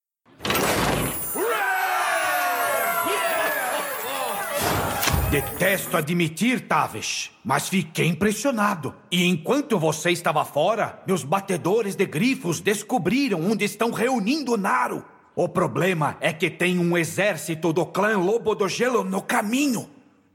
Detesto 5.30 5.96
admitir, 5.96 6.62
Tavish, 6.62 7.32
mas 7.46 7.70
fiquei 7.70 8.08
impressionado. 8.08 8.96
E 9.12 9.28
enquanto 9.28 9.78
você 9.78 10.10
estava 10.10 10.44
fora, 10.44 11.04
meus 11.06 11.24
batedores 11.24 11.96
de 11.96 12.04
grifos 12.08 12.60
descobriram 12.60 13.40
onde 13.40 13.64
estão 13.64 13.92
reunindo 13.92 14.58
Naro. 14.58 15.06
O 15.36 15.48
problema 15.48 16.18
é 16.20 16.34
que 16.34 16.50
tem 16.50 16.80
um 16.80 16.98
exército 16.98 17.72
do 17.72 17.86
clã 17.86 18.18
Lobo 18.18 18.56
do 18.56 18.68
Gelo 18.68 19.04
no 19.04 19.22
caminho. 19.22 19.88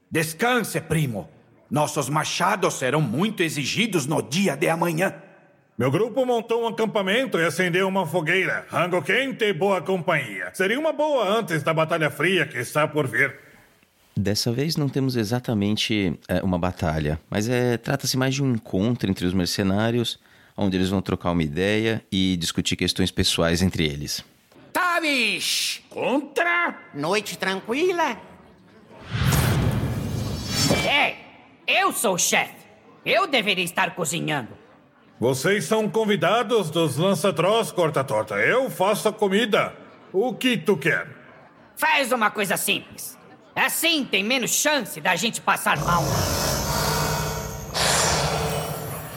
Descanse, 0.08 0.80
primo. 0.80 1.28
Nossos 1.68 2.08
machados 2.08 2.74
serão 2.74 3.00
muito 3.00 3.42
exigidos 3.42 4.06
no 4.06 4.22
dia 4.22 4.56
de 4.56 4.68
amanhã. 4.68 5.12
Meu 5.76 5.90
grupo 5.90 6.24
montou 6.24 6.62
um 6.62 6.68
acampamento 6.68 7.36
e 7.36 7.44
acendeu 7.44 7.88
uma 7.88 8.06
fogueira. 8.06 8.64
Rango 8.68 9.02
quente 9.02 9.44
e 9.44 9.52
boa 9.52 9.82
companhia. 9.82 10.52
Seria 10.54 10.78
uma 10.78 10.92
boa 10.92 11.26
antes 11.26 11.64
da 11.64 11.74
Batalha 11.74 12.12
Fria 12.12 12.46
que 12.46 12.58
está 12.58 12.86
por 12.86 13.08
vir. 13.08 13.42
Dessa 14.16 14.52
vez 14.52 14.76
não 14.76 14.88
temos 14.88 15.16
exatamente 15.16 16.18
é, 16.28 16.40
uma 16.42 16.56
batalha, 16.56 17.20
mas 17.28 17.48
é, 17.48 17.76
trata-se 17.76 18.16
mais 18.16 18.34
de 18.34 18.42
um 18.44 18.52
encontro 18.52 19.10
entre 19.10 19.26
os 19.26 19.34
mercenários, 19.34 20.20
onde 20.56 20.76
eles 20.76 20.88
vão 20.88 21.02
trocar 21.02 21.32
uma 21.32 21.42
ideia 21.42 22.00
e 22.12 22.36
discutir 22.36 22.76
questões 22.76 23.10
pessoais 23.10 23.60
entre 23.60 23.84
eles. 23.84 24.24
Tavish! 24.72 25.82
Contra? 25.90 26.78
Noite 26.94 27.36
tranquila? 27.36 28.16
Ei, 30.88 31.16
eu 31.66 31.92
sou 31.92 32.14
o 32.14 32.18
chefe. 32.18 32.54
Eu 33.04 33.26
deveria 33.26 33.64
estar 33.64 33.94
cozinhando. 33.96 34.50
Vocês 35.18 35.64
são 35.64 35.88
convidados 35.88 36.70
dos 36.70 36.96
lança-troz, 36.96 37.72
corta-torta. 37.72 38.36
Eu 38.36 38.70
faço 38.70 39.08
a 39.08 39.12
comida. 39.12 39.74
O 40.12 40.34
que 40.34 40.56
tu 40.56 40.76
quer? 40.76 41.08
Faz 41.76 42.12
uma 42.12 42.30
coisa 42.30 42.56
simples. 42.56 43.18
Assim 43.54 44.04
tem 44.04 44.24
menos 44.24 44.50
chance 44.50 45.00
da 45.00 45.14
gente 45.14 45.40
passar 45.40 45.78
mal. 45.78 46.02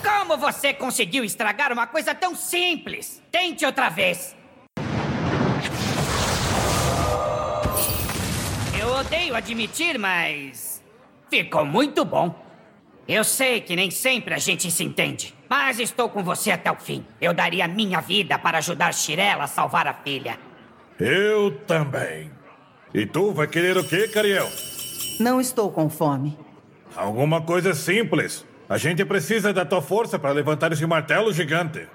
Como 0.04 0.38
você 0.38 0.74
conseguiu 0.74 1.24
estragar 1.24 1.72
uma 1.72 1.88
coisa 1.88 2.14
tão 2.14 2.36
simples? 2.36 3.22
Tente 3.32 3.66
outra 3.66 3.90
vez. 3.90 4.36
Eu 8.80 8.90
odeio 8.90 9.36
admitir, 9.36 9.98
mas. 9.98 10.84
Ficou 11.30 11.66
muito 11.66 12.06
bom. 12.06 12.36
Eu 13.08 13.24
sei 13.24 13.62
que 13.62 13.76
nem 13.76 13.90
sempre 13.90 14.34
a 14.34 14.38
gente 14.38 14.70
se 14.70 14.84
entende, 14.84 15.34
mas 15.50 15.80
estou 15.80 16.10
com 16.10 16.24
você 16.24 16.52
até 16.52 16.70
o 16.70 16.76
fim. 16.76 17.06
Eu 17.22 17.34
daria 17.34 17.68
minha 17.68 18.02
vida 18.02 18.38
para 18.38 18.58
ajudar 18.58 18.94
Shirela 18.94 19.46
a 19.46 19.48
salvar 19.48 19.88
a 19.88 19.94
filha. 19.94 20.38
Eu 21.00 21.58
também. 21.66 22.37
E 22.94 23.06
tu 23.06 23.32
vai 23.34 23.48
querer 23.48 23.78
o 23.78 23.84
quê, 23.84 24.08
Cariel? 24.08 24.50
Não 25.20 25.42
estou 25.42 25.72
com 25.72 25.90
fome. 25.90 26.38
Alguma 26.96 27.42
coisa 27.42 27.74
simples. 27.74 28.46
A 28.70 28.78
gente 28.78 29.04
precisa 29.06 29.54
da 29.54 29.66
tua 29.66 29.82
força 29.82 30.18
para 30.20 30.32
levantar 30.32 30.72
esse 30.72 30.86
martelo 30.86 31.32
gigante. 31.32 31.88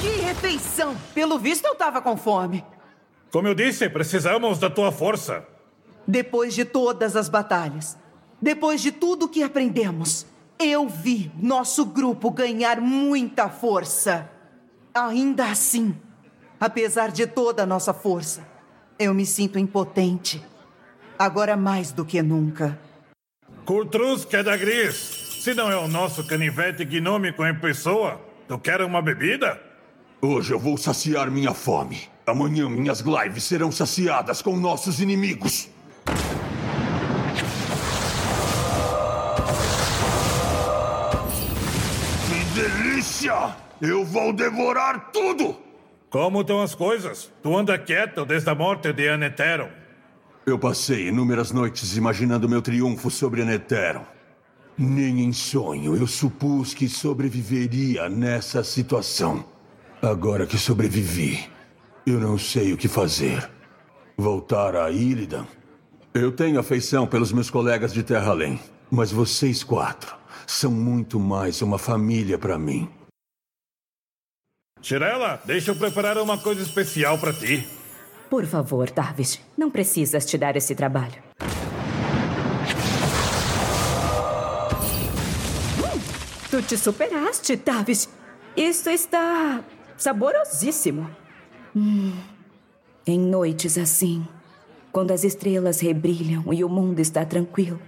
Que 0.00 0.08
refeição! 0.22 0.96
Pelo 1.14 1.38
visto, 1.38 1.66
eu 1.66 1.74
tava 1.74 2.00
com 2.00 2.16
fome. 2.16 2.64
Como 3.30 3.48
eu 3.48 3.54
disse, 3.54 3.88
precisamos 3.88 4.58
da 4.58 4.70
tua 4.70 4.92
força. 4.92 5.46
Depois 6.06 6.54
de 6.54 6.64
todas 6.64 7.16
as 7.16 7.28
batalhas, 7.28 7.96
depois 8.40 8.80
de 8.80 8.92
tudo 8.92 9.28
que 9.28 9.42
aprendemos, 9.42 10.26
eu 10.64 10.88
vi 10.88 11.30
nosso 11.40 11.84
grupo 11.84 12.30
ganhar 12.30 12.80
muita 12.80 13.48
força. 13.48 14.30
Ainda 14.94 15.46
assim, 15.46 15.96
apesar 16.58 17.10
de 17.10 17.26
toda 17.26 17.62
a 17.62 17.66
nossa 17.66 17.92
força, 17.92 18.46
eu 18.98 19.12
me 19.12 19.26
sinto 19.26 19.58
impotente. 19.58 20.44
Agora 21.18 21.56
mais 21.56 21.92
do 21.92 22.04
que 22.04 22.22
nunca. 22.22 22.78
Curtrus 23.64 24.24
Kedagris, 24.24 25.40
se 25.40 25.54
não 25.54 25.70
é 25.70 25.76
o 25.76 25.88
nosso 25.88 26.26
canivete 26.26 26.84
gnômico 26.84 27.44
em 27.44 27.54
pessoa, 27.54 28.20
tu 28.48 28.58
quer 28.58 28.82
uma 28.82 29.00
bebida? 29.00 29.60
Hoje 30.20 30.52
eu 30.52 30.58
vou 30.58 30.76
saciar 30.76 31.30
minha 31.30 31.52
fome. 31.52 32.08
Amanhã 32.26 32.68
minhas 32.68 33.00
lives 33.00 33.44
serão 33.44 33.70
saciadas 33.70 34.40
com 34.40 34.56
nossos 34.56 35.00
inimigos. 35.00 35.68
Delícia! 43.04 43.56
Eu 43.80 44.04
vou 44.04 44.32
devorar 44.32 45.10
tudo! 45.12 45.56
Como 46.08 46.40
estão 46.40 46.62
as 46.62 46.74
coisas? 46.74 47.30
Tu 47.42 47.56
anda 47.56 47.76
quieto 47.76 48.24
desde 48.24 48.48
a 48.48 48.54
morte 48.54 48.92
de 48.92 49.08
Aneteron. 49.08 49.68
Eu 50.46 50.58
passei 50.58 51.08
inúmeras 51.08 51.50
noites 51.50 51.96
imaginando 51.96 52.48
meu 52.48 52.62
triunfo 52.62 53.10
sobre 53.10 53.42
Aneteron. 53.42 54.04
Nem 54.78 55.22
em 55.22 55.32
sonho 55.32 55.96
eu 55.96 56.06
supus 56.06 56.72
que 56.72 56.88
sobreviveria 56.88 58.08
nessa 58.08 58.62
situação. 58.64 59.44
Agora 60.00 60.46
que 60.46 60.58
sobrevivi, 60.58 61.48
eu 62.06 62.20
não 62.20 62.38
sei 62.38 62.72
o 62.72 62.76
que 62.76 62.88
fazer. 62.88 63.50
Voltar 64.16 64.76
a 64.76 64.90
Illidan? 64.90 65.46
Eu 66.12 66.30
tenho 66.30 66.60
afeição 66.60 67.06
pelos 67.06 67.32
meus 67.32 67.50
colegas 67.50 67.92
de 67.92 68.02
Terra 68.04 68.30
Além, 68.30 68.60
mas 68.94 69.10
vocês 69.10 69.64
quatro 69.64 70.14
são 70.46 70.70
muito 70.70 71.18
mais 71.18 71.60
uma 71.60 71.78
família 71.78 72.38
para 72.38 72.56
mim. 72.56 72.88
Shirela, 74.80 75.42
deixa 75.44 75.72
eu 75.72 75.76
preparar 75.76 76.16
uma 76.18 76.38
coisa 76.38 76.62
especial 76.62 77.18
para 77.18 77.32
ti. 77.32 77.66
Por 78.30 78.46
favor, 78.46 78.90
Darvish, 78.90 79.40
não 79.56 79.70
precisas 79.70 80.24
te 80.24 80.38
dar 80.38 80.56
esse 80.56 80.74
trabalho. 80.74 81.20
Hum, 85.78 86.00
tu 86.50 86.62
te 86.62 86.76
superaste, 86.76 87.56
Darvish. 87.56 88.08
Isso 88.56 88.90
está 88.90 89.64
saborosíssimo. 89.96 91.10
Hum. 91.74 92.12
Em 93.06 93.18
noites 93.18 93.76
assim, 93.76 94.26
quando 94.92 95.10
as 95.10 95.24
estrelas 95.24 95.80
rebrilham 95.80 96.52
e 96.52 96.62
o 96.62 96.68
mundo 96.68 97.00
está 97.00 97.24
tranquilo, 97.24 97.80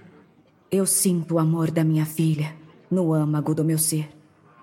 eu 0.71 0.85
sinto 0.85 1.35
o 1.35 1.39
amor 1.39 1.71
da 1.71 1.83
minha 1.83 2.05
filha 2.05 2.53
no 2.89 3.13
âmago 3.13 3.53
do 3.53 3.63
meu 3.63 3.77
ser. 3.77 4.09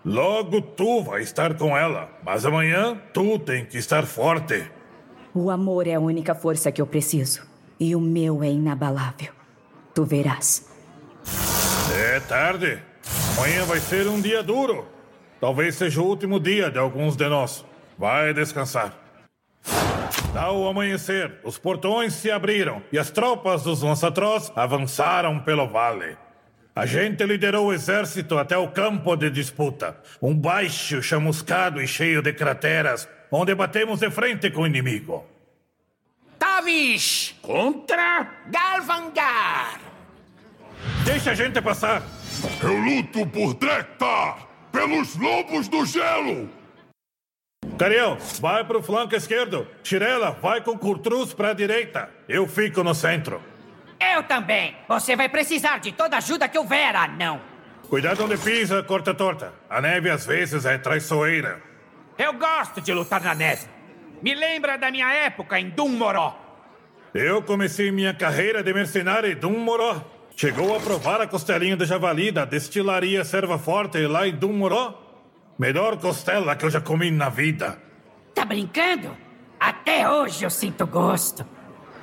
Logo 0.05 0.61
tu 0.61 1.03
vai 1.03 1.23
estar 1.23 1.55
com 1.55 1.77
ela, 1.77 2.11
mas 2.23 2.45
amanhã 2.45 3.01
tu 3.13 3.39
tem 3.39 3.65
que 3.65 3.79
estar 3.79 4.05
forte. 4.05 4.71
O 5.35 5.51
amor 5.51 5.87
é 5.87 5.95
a 5.95 6.01
única 6.01 6.35
força 6.35 6.71
que 6.71 6.81
eu 6.81 6.87
preciso, 6.87 7.43
e 7.81 7.97
o 7.97 8.01
meu 8.01 8.43
é 8.43 8.51
inabalável. 8.51 9.33
Tu 9.95 10.05
verás. 10.05 10.69
É 11.97 12.21
tarde. 12.21 12.79
Amanhã 13.37 13.65
vai 13.65 13.81
ser 13.81 14.07
um 14.07 14.21
dia 14.21 14.43
duro. 14.43 14.87
Talvez 15.41 15.75
seja 15.75 16.01
o 16.01 16.07
último 16.07 16.39
dia 16.39 16.71
de 16.71 16.79
alguns 16.79 17.17
de 17.17 17.29
nós. 17.29 17.65
Vai 17.99 18.35
descansar. 18.35 19.04
Ao 20.37 20.67
amanhecer, 20.67 21.39
os 21.45 21.59
portões 21.59 22.13
se 22.13 22.29
abriram 22.29 22.83
e 22.91 22.99
as 22.99 23.09
tropas 23.09 23.63
dos 23.63 23.83
lançatrós 23.83 24.51
avançaram 24.57 25.39
pelo 25.39 25.69
vale. 25.69 26.17
A 26.75 26.85
gente 26.85 27.25
liderou 27.25 27.69
o 27.69 27.73
exército 27.73 28.37
até 28.37 28.59
o 28.59 28.69
campo 28.69 29.15
de 29.15 29.31
disputa, 29.31 29.97
um 30.21 30.35
baixo 30.35 31.01
chamuscado 31.01 31.81
e 31.81 31.87
cheio 31.87 32.21
de 32.21 32.33
crateras, 32.33 33.09
onde 33.31 33.55
batemos 33.55 34.01
de 34.01 34.11
frente 34.11 34.51
com 34.51 34.63
o 34.63 34.67
inimigo. 34.67 35.25
Tavish 36.37 37.37
contra 37.41 38.29
Galvangar. 38.49 39.79
Deixa 41.05 41.31
a 41.31 41.35
gente 41.35 41.63
passar. 41.63 42.03
Eu 42.61 42.77
luto 42.77 43.25
por 43.29 43.55
Drektar, 43.55 44.49
pelos 44.73 45.15
lobos 45.15 45.69
do 45.69 45.87
gelo. 45.87 46.64
Cariel, 47.79 48.17
vai 48.41 48.65
pro 48.65 48.83
flanco 48.83 49.17
esquerdo. 49.17 49.67
Tirela, 49.83 50.31
vai 50.41 50.61
com 50.61 50.79
Curtruz 50.79 51.35
pra 51.35 51.53
direita. 51.53 52.09
Eu 52.29 52.47
fico 52.47 52.85
no 52.85 52.95
centro. 52.95 53.43
Eu 54.01 54.23
também. 54.23 54.77
Você 54.89 55.17
vai 55.17 55.29
precisar 55.29 55.79
de 55.81 55.91
toda 55.91 56.17
ajuda 56.17 56.49
que 56.49 56.59
houver, 56.59 56.95
anão. 56.95 57.41
Cuidado 57.89 58.25
onde 58.25 58.37
pisa, 58.39 58.83
corta 58.83 59.13
torta. 59.13 59.53
A 59.69 59.81
neve 59.81 60.09
às 60.09 60.25
vezes 60.25 60.65
é 60.65 60.79
traiçoeira. 60.79 61.61
Eu 62.17 62.33
gosto 62.35 62.81
de 62.81 62.93
lutar 62.93 63.21
na 63.21 63.35
neve. 63.35 63.67
Me 64.23 64.35
lembra 64.35 64.79
da 64.79 64.91
minha 64.91 65.13
época 65.13 65.59
em 65.59 65.69
Dunmoró. 65.69 66.41
Eu 67.13 67.43
comecei 67.43 67.91
minha 67.91 68.15
carreira 68.15 68.63
de 68.63 68.73
mercenário 68.73 69.31
em 69.31 69.35
Dunmoró. 69.37 70.01
Chegou 70.37 70.77
a 70.77 70.81
provar 70.81 71.21
a 71.21 71.27
costelinha 71.27 71.77
de 71.77 71.85
javali 71.85 72.31
da 72.31 72.45
destilaria 72.45 73.25
Serva 73.25 73.59
Forte 73.59 73.99
lá 74.07 74.27
em 74.27 74.35
Dunmoró? 74.35 75.04
Melhor 75.59 75.99
costela 75.99 76.57
que 76.57 76.65
eu 76.65 76.71
já 76.71 76.81
comi 76.81 77.11
na 77.11 77.29
vida. 77.29 77.79
Tá 78.35 78.45
brincando? 78.45 79.17
Até 79.59 80.09
hoje 80.11 80.45
eu 80.45 80.51
sinto 80.51 80.87
gosto. 80.87 81.47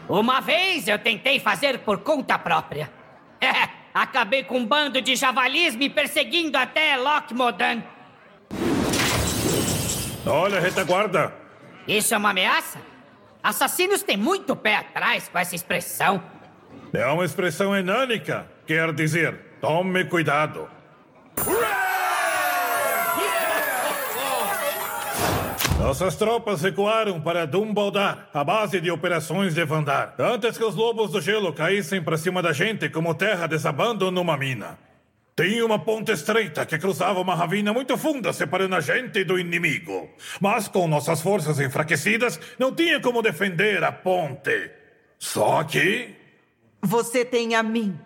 Uma 0.08 0.40
vez 0.40 0.88
eu 0.88 0.98
tentei 0.98 1.40
fazer 1.40 1.80
por 1.80 2.00
conta 2.00 2.40
própria. 2.40 2.90
Acabei 3.94 4.44
com 4.44 4.60
um 4.60 4.66
bando 4.66 5.02
de 5.02 5.16
javalis 5.16 5.76
me 5.76 5.90
perseguindo 5.90 6.58
até 6.58 6.96
Lockmodan. 6.96 7.84
Olha 10.26 10.60
retaguarda. 10.60 11.34
Isso 11.88 12.14
é 12.14 12.18
uma 12.18 12.30
ameaça? 12.30 12.80
Assassinos 13.44 14.04
têm 14.04 14.16
muito 14.16 14.56
pé 14.56 14.78
atrás 14.78 15.28
com 15.28 15.38
essa 15.38 15.56
expressão. 15.56 16.24
É 16.94 17.06
uma 17.08 17.26
expressão 17.26 17.76
enânica. 17.76 18.48
Quer 18.66 18.94
dizer, 18.94 19.58
tome 19.60 20.06
cuidado. 20.06 20.70
Nossas 25.92 26.16
tropas 26.16 26.62
recuaram 26.62 27.20
para 27.20 27.46
Dumbaldar, 27.46 28.30
a 28.34 28.46
base 28.46 28.80
de 28.80 28.90
operações 28.90 29.54
de 29.54 29.66
Vandar, 29.66 30.16
antes 30.18 30.58
que 30.58 30.64
os 30.64 30.74
lobos 30.74 31.12
do 31.12 31.20
gelo 31.20 31.52
caíssem 31.52 32.02
para 32.02 32.18
cima 32.18 32.42
da 32.42 32.54
gente 32.54 32.88
como 32.88 33.14
terra 33.14 33.46
desabando 33.46 34.10
numa 34.10 34.38
mina. 34.38 34.80
Tinha 35.36 35.66
uma 35.66 35.78
ponte 35.80 36.14
estreita 36.14 36.66
que 36.66 36.80
cruzava 36.80 37.20
uma 37.20 37.36
ravina 37.36 37.74
muito 37.74 37.98
funda 37.98 38.32
separando 38.32 38.78
a 38.78 38.80
gente 38.80 39.26
do 39.26 39.38
inimigo. 39.38 40.10
Mas 40.40 40.70
com 40.70 40.88
nossas 40.88 41.22
forças 41.22 41.60
enfraquecidas, 41.60 42.40
não 42.58 42.74
tinha 42.74 43.02
como 43.02 43.22
defender 43.22 43.84
a 43.84 43.92
ponte. 43.92 44.72
Só 45.20 45.62
que. 45.66 46.16
Você 46.82 47.26
tem 47.26 47.54
a 47.54 47.62
mim. 47.62 48.00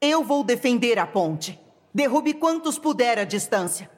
Eu 0.00 0.24
vou 0.24 0.42
defender 0.42 0.98
a 0.98 1.06
ponte. 1.06 1.60
Derrube 1.92 2.32
quantos 2.32 2.78
puder 2.78 3.18
à 3.18 3.24
distância. 3.24 3.90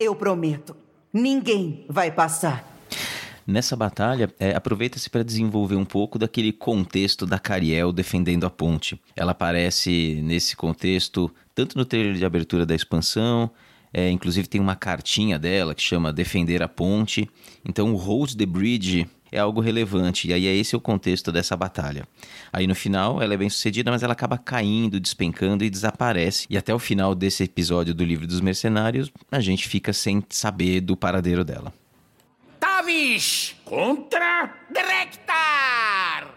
Eu 0.00 0.16
prometo. 0.16 0.89
Ninguém 1.12 1.84
vai 1.88 2.10
passar. 2.10 2.68
Nessa 3.46 3.74
batalha, 3.74 4.32
é, 4.38 4.54
aproveita-se 4.54 5.10
para 5.10 5.24
desenvolver 5.24 5.74
um 5.74 5.84
pouco 5.84 6.18
daquele 6.18 6.52
contexto 6.52 7.26
da 7.26 7.38
Cariel 7.38 7.92
defendendo 7.92 8.46
a 8.46 8.50
ponte. 8.50 9.00
Ela 9.16 9.32
aparece 9.32 10.20
nesse 10.22 10.54
contexto 10.54 11.28
tanto 11.54 11.76
no 11.76 11.84
trailer 11.84 12.14
de 12.14 12.24
abertura 12.24 12.64
da 12.64 12.74
expansão, 12.74 13.50
é, 13.92 14.08
inclusive 14.08 14.46
tem 14.46 14.60
uma 14.60 14.76
cartinha 14.76 15.38
dela 15.38 15.74
que 15.74 15.82
chama 15.82 16.12
Defender 16.12 16.62
a 16.62 16.68
Ponte. 16.68 17.28
Então, 17.64 17.92
o 17.92 17.96
Hold 17.96 18.36
the 18.36 18.46
Bridge 18.46 19.08
é 19.32 19.38
algo 19.38 19.60
relevante, 19.60 20.28
e 20.28 20.32
aí 20.32 20.46
é 20.46 20.54
esse 20.54 20.74
o 20.74 20.80
contexto 20.80 21.30
dessa 21.30 21.56
batalha. 21.56 22.06
Aí 22.52 22.66
no 22.66 22.74
final 22.74 23.22
ela 23.22 23.34
é 23.34 23.36
bem 23.36 23.50
sucedida, 23.50 23.90
mas 23.90 24.02
ela 24.02 24.12
acaba 24.12 24.38
caindo, 24.38 25.00
despencando 25.00 25.64
e 25.64 25.70
desaparece. 25.70 26.46
E 26.50 26.56
até 26.56 26.74
o 26.74 26.78
final 26.78 27.14
desse 27.14 27.44
episódio 27.44 27.94
do 27.94 28.04
Livro 28.04 28.26
dos 28.26 28.40
Mercenários, 28.40 29.10
a 29.30 29.40
gente 29.40 29.68
fica 29.68 29.92
sem 29.92 30.22
saber 30.28 30.80
do 30.80 30.96
paradeiro 30.96 31.44
dela. 31.44 31.72
Tavish 32.58 33.56
contra 33.64 34.52
Drektar. 34.70 36.28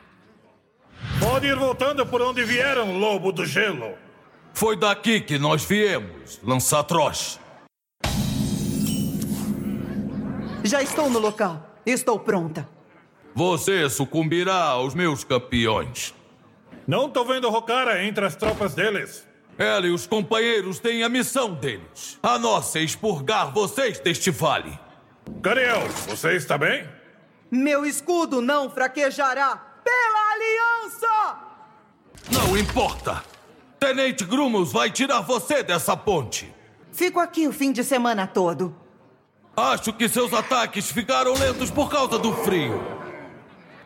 Pode 1.19 1.47
ir 1.47 1.55
voltando 1.55 2.05
por 2.05 2.21
onde 2.21 2.43
vieram, 2.43 2.97
lobo 2.97 3.31
do 3.31 3.45
gelo. 3.45 3.93
Foi 4.53 4.77
daqui 4.77 5.19
que 5.19 5.39
nós 5.39 5.63
viemos, 5.65 6.39
Lançatroz. 6.43 7.39
Já 10.63 10.81
estou 10.81 11.09
no 11.09 11.19
local. 11.19 11.75
Estou 11.85 12.17
pronta. 12.19 12.69
Você 13.35 13.89
sucumbirá 13.89 14.63
aos 14.63 14.93
meus 14.93 15.23
campeões. 15.23 16.13
Não 16.87 17.09
tô 17.09 17.23
vendo 17.25 17.49
Rokara 17.49 18.03
entre 18.03 18.25
as 18.25 18.35
tropas 18.35 18.75
deles. 18.75 19.27
Ela 19.57 19.87
e 19.87 19.91
os 19.91 20.05
companheiros 20.05 20.79
têm 20.79 21.03
a 21.03 21.09
missão 21.09 21.53
deles. 21.53 22.19
A 22.21 22.37
nossa 22.37 22.79
é 22.79 22.83
expurgar 22.83 23.51
vocês 23.51 23.99
deste 23.99 24.29
vale. 24.29 24.77
Cariel, 25.41 25.87
você 26.07 26.35
está 26.35 26.57
bem? 26.57 26.87
Meu 27.49 27.85
escudo 27.85 28.41
não 28.41 28.69
fraquejará 28.69 29.55
pela 29.83 30.31
aliança! 30.33 31.37
Não 32.31 32.57
importa. 32.57 33.23
Tenente 33.79 34.23
Grumos 34.25 34.71
vai 34.71 34.89
tirar 34.89 35.21
você 35.21 35.63
dessa 35.63 35.95
ponte. 35.95 36.53
Fico 36.91 37.19
aqui 37.19 37.47
o 37.47 37.53
fim 37.53 37.71
de 37.71 37.83
semana 37.83 38.27
todo. 38.27 38.75
Acho 39.55 39.93
que 39.93 40.09
seus 40.09 40.33
ataques 40.33 40.91
ficaram 40.91 41.33
lentos 41.33 41.69
por 41.69 41.89
causa 41.89 42.17
do 42.17 42.33
frio. 42.33 42.92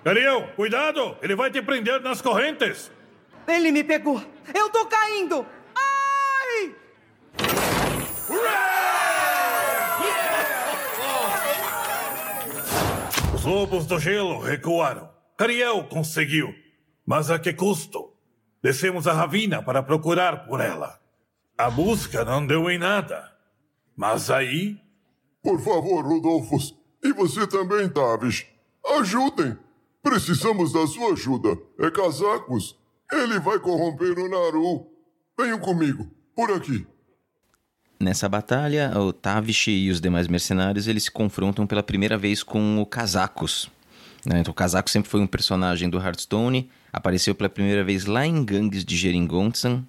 Cariel, 0.03 0.49
cuidado! 0.55 1.17
Ele 1.21 1.35
vai 1.35 1.51
te 1.51 1.61
prender 1.61 2.01
nas 2.01 2.21
correntes! 2.21 2.91
Ele 3.47 3.71
me 3.71 3.83
pegou! 3.83 4.21
Eu 4.53 4.69
tô 4.69 4.85
caindo! 4.85 5.45
Ai! 5.75 6.75
Os 13.33 13.43
lobos 13.43 13.85
do 13.85 13.99
gelo 13.99 14.39
recuaram. 14.39 15.09
Cariel 15.37 15.83
conseguiu. 15.85 16.53
Mas 17.05 17.29
a 17.29 17.39
que 17.39 17.53
custo? 17.53 18.13
Descemos 18.61 19.07
a 19.07 19.13
ravina 19.13 19.61
para 19.61 19.83
procurar 19.83 20.45
por 20.45 20.59
ela. 20.59 20.99
A 21.57 21.69
busca 21.69 22.25
não 22.25 22.45
deu 22.45 22.69
em 22.69 22.77
nada. 22.77 23.31
Mas 23.95 24.29
aí. 24.29 24.77
Por 25.41 25.59
favor, 25.61 26.05
Rodolfos. 26.05 26.75
E 27.03 27.13
você 27.13 27.47
também, 27.47 27.87
Tavis. 27.89 28.45
Ajudem. 28.85 29.57
Precisamos 30.07 30.71
da 30.71 30.87
sua 30.87 31.11
ajuda. 31.11 31.57
É 31.77 31.91
casacos. 31.91 32.77
Ele 33.11 33.41
vai 33.41 33.59
corromper 33.59 34.17
o 34.17 34.29
Naru. 34.29 34.87
Venham 35.37 35.59
comigo. 35.59 36.09
Por 36.33 36.49
aqui. 36.49 36.87
Nessa 37.99 38.29
batalha, 38.29 38.97
o 38.97 39.11
Tavish 39.11 39.67
e 39.67 39.89
os 39.89 39.99
demais 39.99 40.29
mercenários 40.29 40.87
eles 40.87 41.03
se 41.03 41.11
confrontam 41.11 41.67
pela 41.67 41.83
primeira 41.83 42.17
vez 42.17 42.41
com 42.41 42.81
o 42.81 42.85
Casacos. 42.85 43.69
Né? 44.25 44.39
Então, 44.39 44.53
o 44.53 44.55
Casaco 44.55 44.89
sempre 44.89 45.09
foi 45.11 45.19
um 45.19 45.27
personagem 45.27 45.89
do 45.89 45.99
Hearthstone, 45.99 46.69
apareceu 46.93 47.35
pela 47.35 47.49
primeira 47.49 47.83
vez 47.83 48.05
lá 48.05 48.25
em 48.25 48.45
Gangues 48.45 48.85
de 48.85 48.95
Geringonsan, 48.95 49.83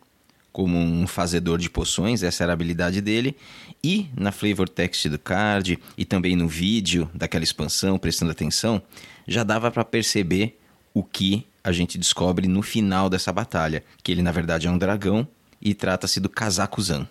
como 0.53 0.77
um 0.77 1.07
fazedor 1.07 1.59
de 1.59 1.71
poções, 1.71 2.23
essa 2.23 2.43
era 2.43 2.53
a 2.53 2.55
habilidade 2.55 3.01
dele, 3.01 3.37
e 3.83 4.09
na 4.17 4.33
flavor 4.33 4.69
text 4.69 5.07
do 5.09 5.19
card 5.19 5.79
e 5.97 6.05
também 6.05 6.35
no 6.35 6.49
vídeo 6.49 7.11
daquela 7.15 7.45
expansão, 7.45 7.99
prestando 7.99 8.33
atenção, 8.33 8.83
já 9.27 9.45
dava 9.45 9.71
para 9.71 9.85
perceber 9.85 10.59
o 10.93 11.03
que 11.03 11.47
a 11.63 11.71
gente 11.71 11.99
descobre 11.99 12.49
no 12.49 12.63
final 12.63 13.09
dessa 13.09 13.33
batalha, 13.33 13.85
que 14.03 14.11
ele 14.11 14.23
na 14.23 14.33
verdade 14.33 14.67
é 14.67 14.71
um 14.71 14.79
dragão 14.79 15.29
e 15.61 15.75
trata-se 15.75 16.19
do 16.19 16.29
Kazaku-zan. 16.29 17.09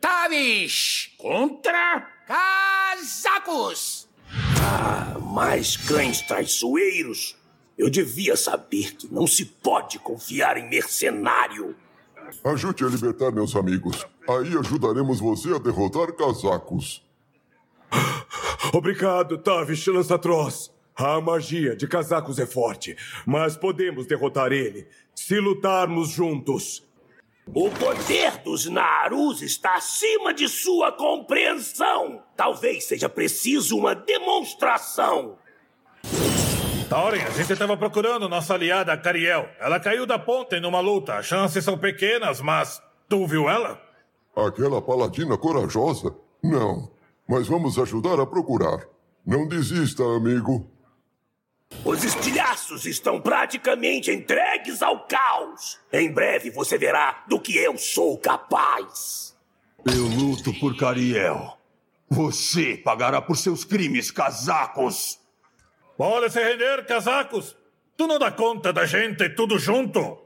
Tavish 0.00 1.12
contra 1.18 2.08
Casacos. 2.26 4.08
Ah, 4.60 5.18
mais 5.20 5.76
cães 5.76 6.20
traiçoeiros. 6.22 7.36
Eu 7.76 7.88
devia 7.88 8.36
saber 8.36 8.96
que 8.96 9.06
não 9.12 9.26
se 9.26 9.44
pode 9.44 9.98
confiar 9.98 10.56
em 10.56 10.68
mercenário. 10.68 11.76
Ajude 12.44 12.84
a 12.84 12.88
libertar 12.88 13.30
meus 13.30 13.54
amigos. 13.56 14.06
Aí 14.28 14.56
ajudaremos 14.58 15.20
você 15.20 15.54
a 15.54 15.58
derrotar 15.58 16.12
casacos. 16.12 17.02
Obrigado, 18.72 19.38
Tavish 19.38 19.86
Lançatroz. 19.86 20.70
A 20.94 21.20
magia 21.20 21.76
de 21.76 21.86
casacos 21.86 22.38
é 22.38 22.46
forte, 22.46 22.96
mas 23.24 23.56
podemos 23.56 24.06
derrotar 24.06 24.52
ele 24.52 24.88
se 25.14 25.38
lutarmos 25.38 26.08
juntos. 26.08 26.84
O 27.54 27.70
poder 27.70 28.38
dos 28.42 28.66
Narus 28.66 29.40
está 29.40 29.76
acima 29.76 30.34
de 30.34 30.48
sua 30.48 30.92
compreensão. 30.92 32.22
Talvez 32.36 32.84
seja 32.84 33.08
preciso 33.08 33.78
uma 33.78 33.94
demonstração. 33.94 35.38
Thorin, 36.88 37.20
a 37.20 37.30
gente 37.30 37.52
estava 37.52 37.76
procurando 37.76 38.30
nossa 38.30 38.54
aliada 38.54 38.96
Cariel. 38.96 39.46
Ela 39.60 39.78
caiu 39.78 40.06
da 40.06 40.18
ponte 40.18 40.58
numa 40.58 40.80
luta. 40.80 41.16
As 41.16 41.26
chances 41.26 41.62
são 41.62 41.76
pequenas, 41.76 42.40
mas 42.40 42.82
tu 43.06 43.26
viu 43.26 43.48
ela? 43.48 43.78
Aquela 44.34 44.80
paladina 44.80 45.36
corajosa? 45.36 46.16
Não. 46.42 46.90
Mas 47.28 47.46
vamos 47.46 47.78
ajudar 47.78 48.18
a 48.18 48.26
procurar. 48.26 48.86
Não 49.26 49.46
desista, 49.46 50.02
amigo. 50.02 50.66
Os 51.84 52.02
estilhaços 52.02 52.86
estão 52.86 53.20
praticamente 53.20 54.10
entregues 54.10 54.82
ao 54.82 55.06
caos. 55.06 55.78
Em 55.92 56.10
breve 56.10 56.50
você 56.50 56.78
verá 56.78 57.22
do 57.28 57.38
que 57.38 57.54
eu 57.54 57.76
sou 57.76 58.16
capaz. 58.16 59.36
Eu 59.84 60.06
luto 60.06 60.58
por 60.58 60.74
Cariel. 60.74 61.58
Você 62.08 62.78
pagará 62.78 63.20
por 63.20 63.36
seus 63.36 63.62
crimes, 63.62 64.10
casacos. 64.10 65.18
Pode 65.98 66.30
se 66.30 66.40
render, 66.40 66.86
casacos. 66.86 67.54
Tu 67.96 68.06
não 68.06 68.20
dá 68.20 68.30
conta 68.30 68.72
da 68.72 68.86
gente 68.86 69.28
tudo 69.30 69.58
junto. 69.58 70.16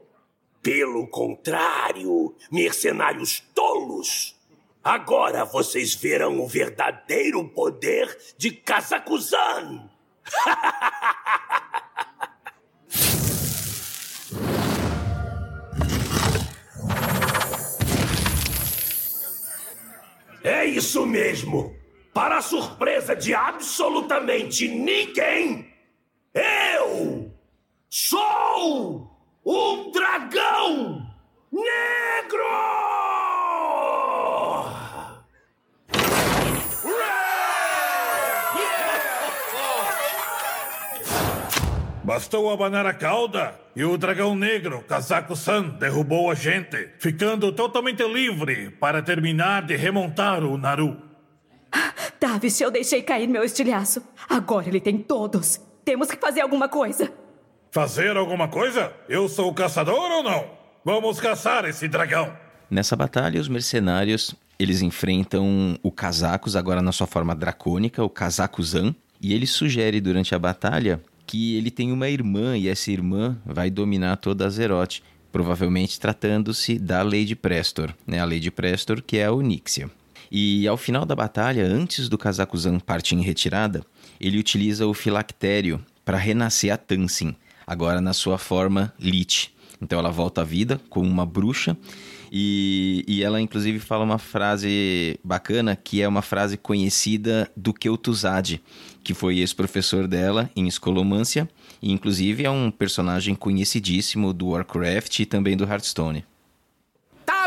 Pelo 0.61 1.07
contrário, 1.07 2.35
mercenários 2.51 3.39
tolos. 3.55 4.39
Agora 4.83 5.43
vocês 5.45 5.95
verão 5.95 6.39
o 6.39 6.47
verdadeiro 6.47 7.49
poder 7.49 8.15
de 8.37 8.51
Kazakuzan. 8.51 9.89
é 20.43 20.65
isso 20.65 21.03
mesmo! 21.07 21.82
Para 22.13 22.37
a 22.37 22.41
surpresa 22.41 23.15
de 23.15 23.33
absolutamente 23.33 24.67
ninguém, 24.67 25.67
eu 26.31 27.31
sou 27.89 29.11
um 29.43 29.91
dragão 29.91 31.07
negro! 31.51 32.43
Bastou 42.03 42.51
abanar 42.51 42.85
a 42.85 42.93
cauda 42.93 43.59
e 43.75 43.83
o 43.83 43.97
dragão 43.97 44.35
negro, 44.35 44.83
Casaco 44.83 45.35
San, 45.35 45.69
derrubou 45.79 46.29
a 46.29 46.35
gente, 46.35 46.89
ficando 46.99 47.51
totalmente 47.51 48.03
livre 48.03 48.69
para 48.69 49.01
terminar 49.01 49.63
de 49.63 49.75
remontar 49.75 50.43
o 50.43 50.57
Naru. 50.57 51.12
Davis, 52.23 52.61
eu 52.61 52.71
deixei 52.71 53.01
cair 53.01 53.27
meu 53.27 53.43
estilhaço. 53.43 54.01
Agora 54.29 54.69
ele 54.69 54.79
tem 54.79 54.97
todos. 54.97 55.59
Temos 55.83 56.07
que 56.07 56.15
fazer 56.15 56.39
alguma 56.39 56.69
coisa. 56.69 57.11
Fazer 57.69 58.15
alguma 58.15 58.47
coisa? 58.47 58.93
Eu 59.09 59.27
sou 59.27 59.49
o 59.49 59.53
caçador 59.53 60.09
ou 60.09 60.23
não? 60.23 60.45
Vamos 60.85 61.19
caçar 61.19 61.65
esse 61.65 61.85
dragão. 61.89 62.33
Nessa 62.71 62.95
batalha, 62.95 63.41
os 63.41 63.49
mercenários 63.49 64.33
eles 64.57 64.81
enfrentam 64.81 65.77
o 65.83 65.91
Casacos, 65.91 66.55
agora 66.55 66.81
na 66.81 66.93
sua 66.93 67.07
forma 67.07 67.35
dracônica, 67.35 68.01
o 68.01 68.09
Casacuzan, 68.09 68.95
e 69.21 69.33
ele 69.33 69.45
sugere 69.45 69.99
durante 69.99 70.33
a 70.33 70.39
batalha 70.39 71.01
que 71.27 71.57
ele 71.57 71.69
tem 71.69 71.91
uma 71.91 72.07
irmã 72.07 72.57
e 72.57 72.69
essa 72.69 72.89
irmã 72.89 73.37
vai 73.45 73.69
dominar 73.69 74.15
toda 74.15 74.45
a 74.45 74.47
Azeroth, 74.47 75.01
provavelmente 75.29 75.99
tratando-se 75.99 76.79
da 76.79 77.03
Lady 77.03 77.35
Prestor, 77.35 77.93
né? 78.07 78.21
A 78.21 78.25
Lady 78.25 78.49
Prestor 78.49 79.01
que 79.01 79.17
é 79.17 79.25
a 79.25 79.33
Onyxia. 79.33 79.91
E 80.35 80.67
ao 80.67 80.77
final 80.77 81.05
da 81.05 81.15
batalha, 81.15 81.63
antes 81.63 82.09
do 82.09 82.17
Kazakuzan 82.17 82.79
partir 82.79 83.13
em 83.13 83.21
retirada, 83.21 83.85
ele 84.19 84.39
utiliza 84.39 84.87
o 84.87 84.93
filactério 84.93 85.79
para 86.03 86.17
renascer 86.17 86.73
a 86.73 86.77
Tansin, 86.77 87.35
agora 87.67 88.01
na 88.01 88.13
sua 88.13 88.39
forma 88.39 88.91
Lich. 88.99 89.53
Então 89.79 89.99
ela 89.99 90.09
volta 90.09 90.41
à 90.41 90.43
vida 90.43 90.81
como 90.89 91.07
uma 91.07 91.23
bruxa 91.23 91.77
e, 92.31 93.05
e 93.07 93.21
ela 93.21 93.39
inclusive 93.39 93.77
fala 93.77 94.03
uma 94.03 94.17
frase 94.17 95.19
bacana 95.23 95.75
que 95.75 96.01
é 96.01 96.07
uma 96.07 96.23
frase 96.23 96.57
conhecida 96.57 97.47
do 97.55 97.71
Kel'Thuzad, 97.71 98.59
que 99.03 99.13
foi 99.13 99.37
ex-professor 99.37 100.07
dela 100.07 100.49
em 100.55 100.67
escolomância 100.67 101.47
e 101.79 101.91
inclusive 101.91 102.43
é 102.43 102.49
um 102.49 102.71
personagem 102.71 103.35
conhecidíssimo 103.35 104.33
do 104.33 104.47
Warcraft 104.47 105.19
e 105.19 105.27
também 105.27 105.55
do 105.55 105.63
Hearthstone. 105.63 106.25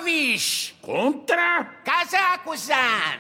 Tavish 0.07 0.77
contra 0.81 1.65
Kazakusan. 1.85 3.19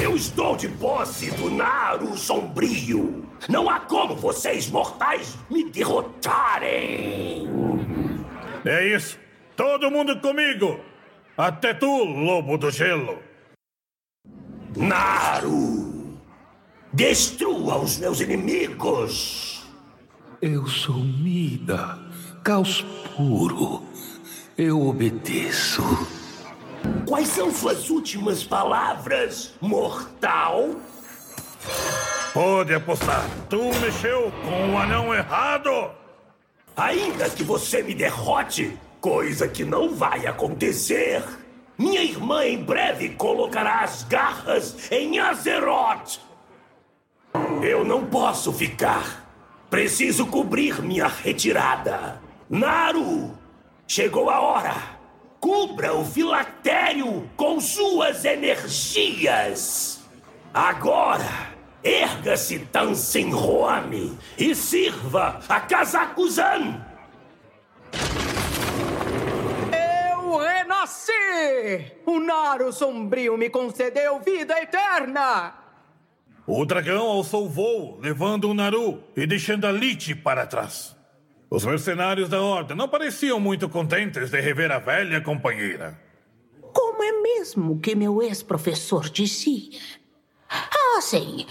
Eu 0.00 0.14
estou 0.14 0.56
de 0.56 0.68
posse 0.68 1.32
do 1.32 1.50
Naru 1.50 2.16
Sombrio. 2.16 3.28
Não 3.48 3.68
há 3.68 3.80
como 3.80 4.14
vocês 4.14 4.70
mortais 4.70 5.36
me 5.50 5.68
derrotarem. 5.68 7.48
É 8.64 8.86
isso. 8.86 9.18
Todo 9.56 9.90
mundo 9.90 10.20
comigo. 10.20 10.78
Até 11.36 11.74
tu, 11.74 12.04
lobo 12.04 12.56
do 12.56 12.70
gelo. 12.70 13.20
Naru. 14.76 16.20
Destrua 16.92 17.78
os 17.78 17.98
meus 17.98 18.20
inimigos! 18.20 19.66
Eu 20.40 20.68
sou 20.68 20.94
Mida, 20.94 21.98
caos 22.44 22.82
puro. 23.16 23.82
Eu 24.58 24.88
obedeço. 24.88 25.84
Quais 27.06 27.28
são 27.28 27.48
suas 27.54 27.90
últimas 27.90 28.42
palavras, 28.42 29.54
mortal? 29.60 30.70
Pode 32.34 32.74
apostar. 32.74 33.24
Tu 33.48 33.62
mexeu 33.80 34.32
com 34.42 34.74
o 34.74 34.78
anão 34.78 35.14
errado! 35.14 35.92
Ainda 36.76 37.30
que 37.30 37.44
você 37.44 37.84
me 37.84 37.94
derrote, 37.94 38.76
coisa 39.00 39.46
que 39.46 39.64
não 39.64 39.94
vai 39.94 40.26
acontecer, 40.26 41.22
minha 41.78 42.02
irmã 42.02 42.44
em 42.44 42.60
breve 42.60 43.10
colocará 43.10 43.82
as 43.82 44.02
garras 44.02 44.90
em 44.90 45.20
Azeroth! 45.20 46.18
Eu 47.62 47.84
não 47.84 48.04
posso 48.06 48.52
ficar. 48.52 49.24
Preciso 49.70 50.26
cobrir 50.26 50.82
minha 50.82 51.06
retirada. 51.06 52.20
Naru, 52.50 53.37
chegou 53.88 54.28
a 54.28 54.38
hora. 54.38 54.74
Cubra 55.40 55.94
o 55.94 56.04
filactério 56.04 57.28
com 57.36 57.58
suas 57.60 58.24
energias. 58.24 60.04
Agora, 60.52 61.48
erga-se 61.82 62.58
Tansenroame 62.66 64.16
e 64.36 64.54
sirva 64.54 65.40
a 65.48 65.60
Kazakuzan. 65.60 66.84
Eu 69.72 70.36
renasci! 70.36 71.92
O 72.04 72.20
Naru 72.20 72.72
Sombrio 72.72 73.38
me 73.38 73.48
concedeu 73.48 74.20
vida 74.20 74.60
eterna! 74.60 75.54
O 76.46 76.64
dragão 76.64 77.06
alçou 77.06 77.48
voo, 77.48 77.98
levando 78.00 78.50
o 78.50 78.54
Naru 78.54 79.02
e 79.14 79.26
deixando 79.26 79.66
a 79.66 79.72
Lich 79.72 80.14
para 80.14 80.46
trás. 80.46 80.97
Os 81.50 81.64
mercenários 81.64 82.28
da 82.28 82.42
Ordem 82.42 82.76
não 82.76 82.88
pareciam 82.88 83.40
muito 83.40 83.70
contentes 83.70 84.30
de 84.30 84.38
rever 84.40 84.70
a 84.70 84.78
velha 84.78 85.22
companheira. 85.22 85.98
Como 86.74 87.02
é 87.02 87.12
mesmo 87.22 87.80
que 87.80 87.94
meu 87.94 88.22
ex-professor 88.22 89.08
dizia? 89.08 89.80
Ah, 90.50 91.00
sim. 91.00 91.46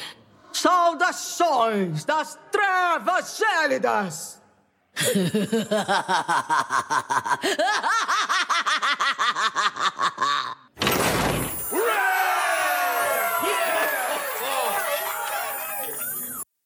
Saudações 0.54 2.06
das 2.06 2.38
trevas 2.52 3.38
gélidas! 3.38 4.38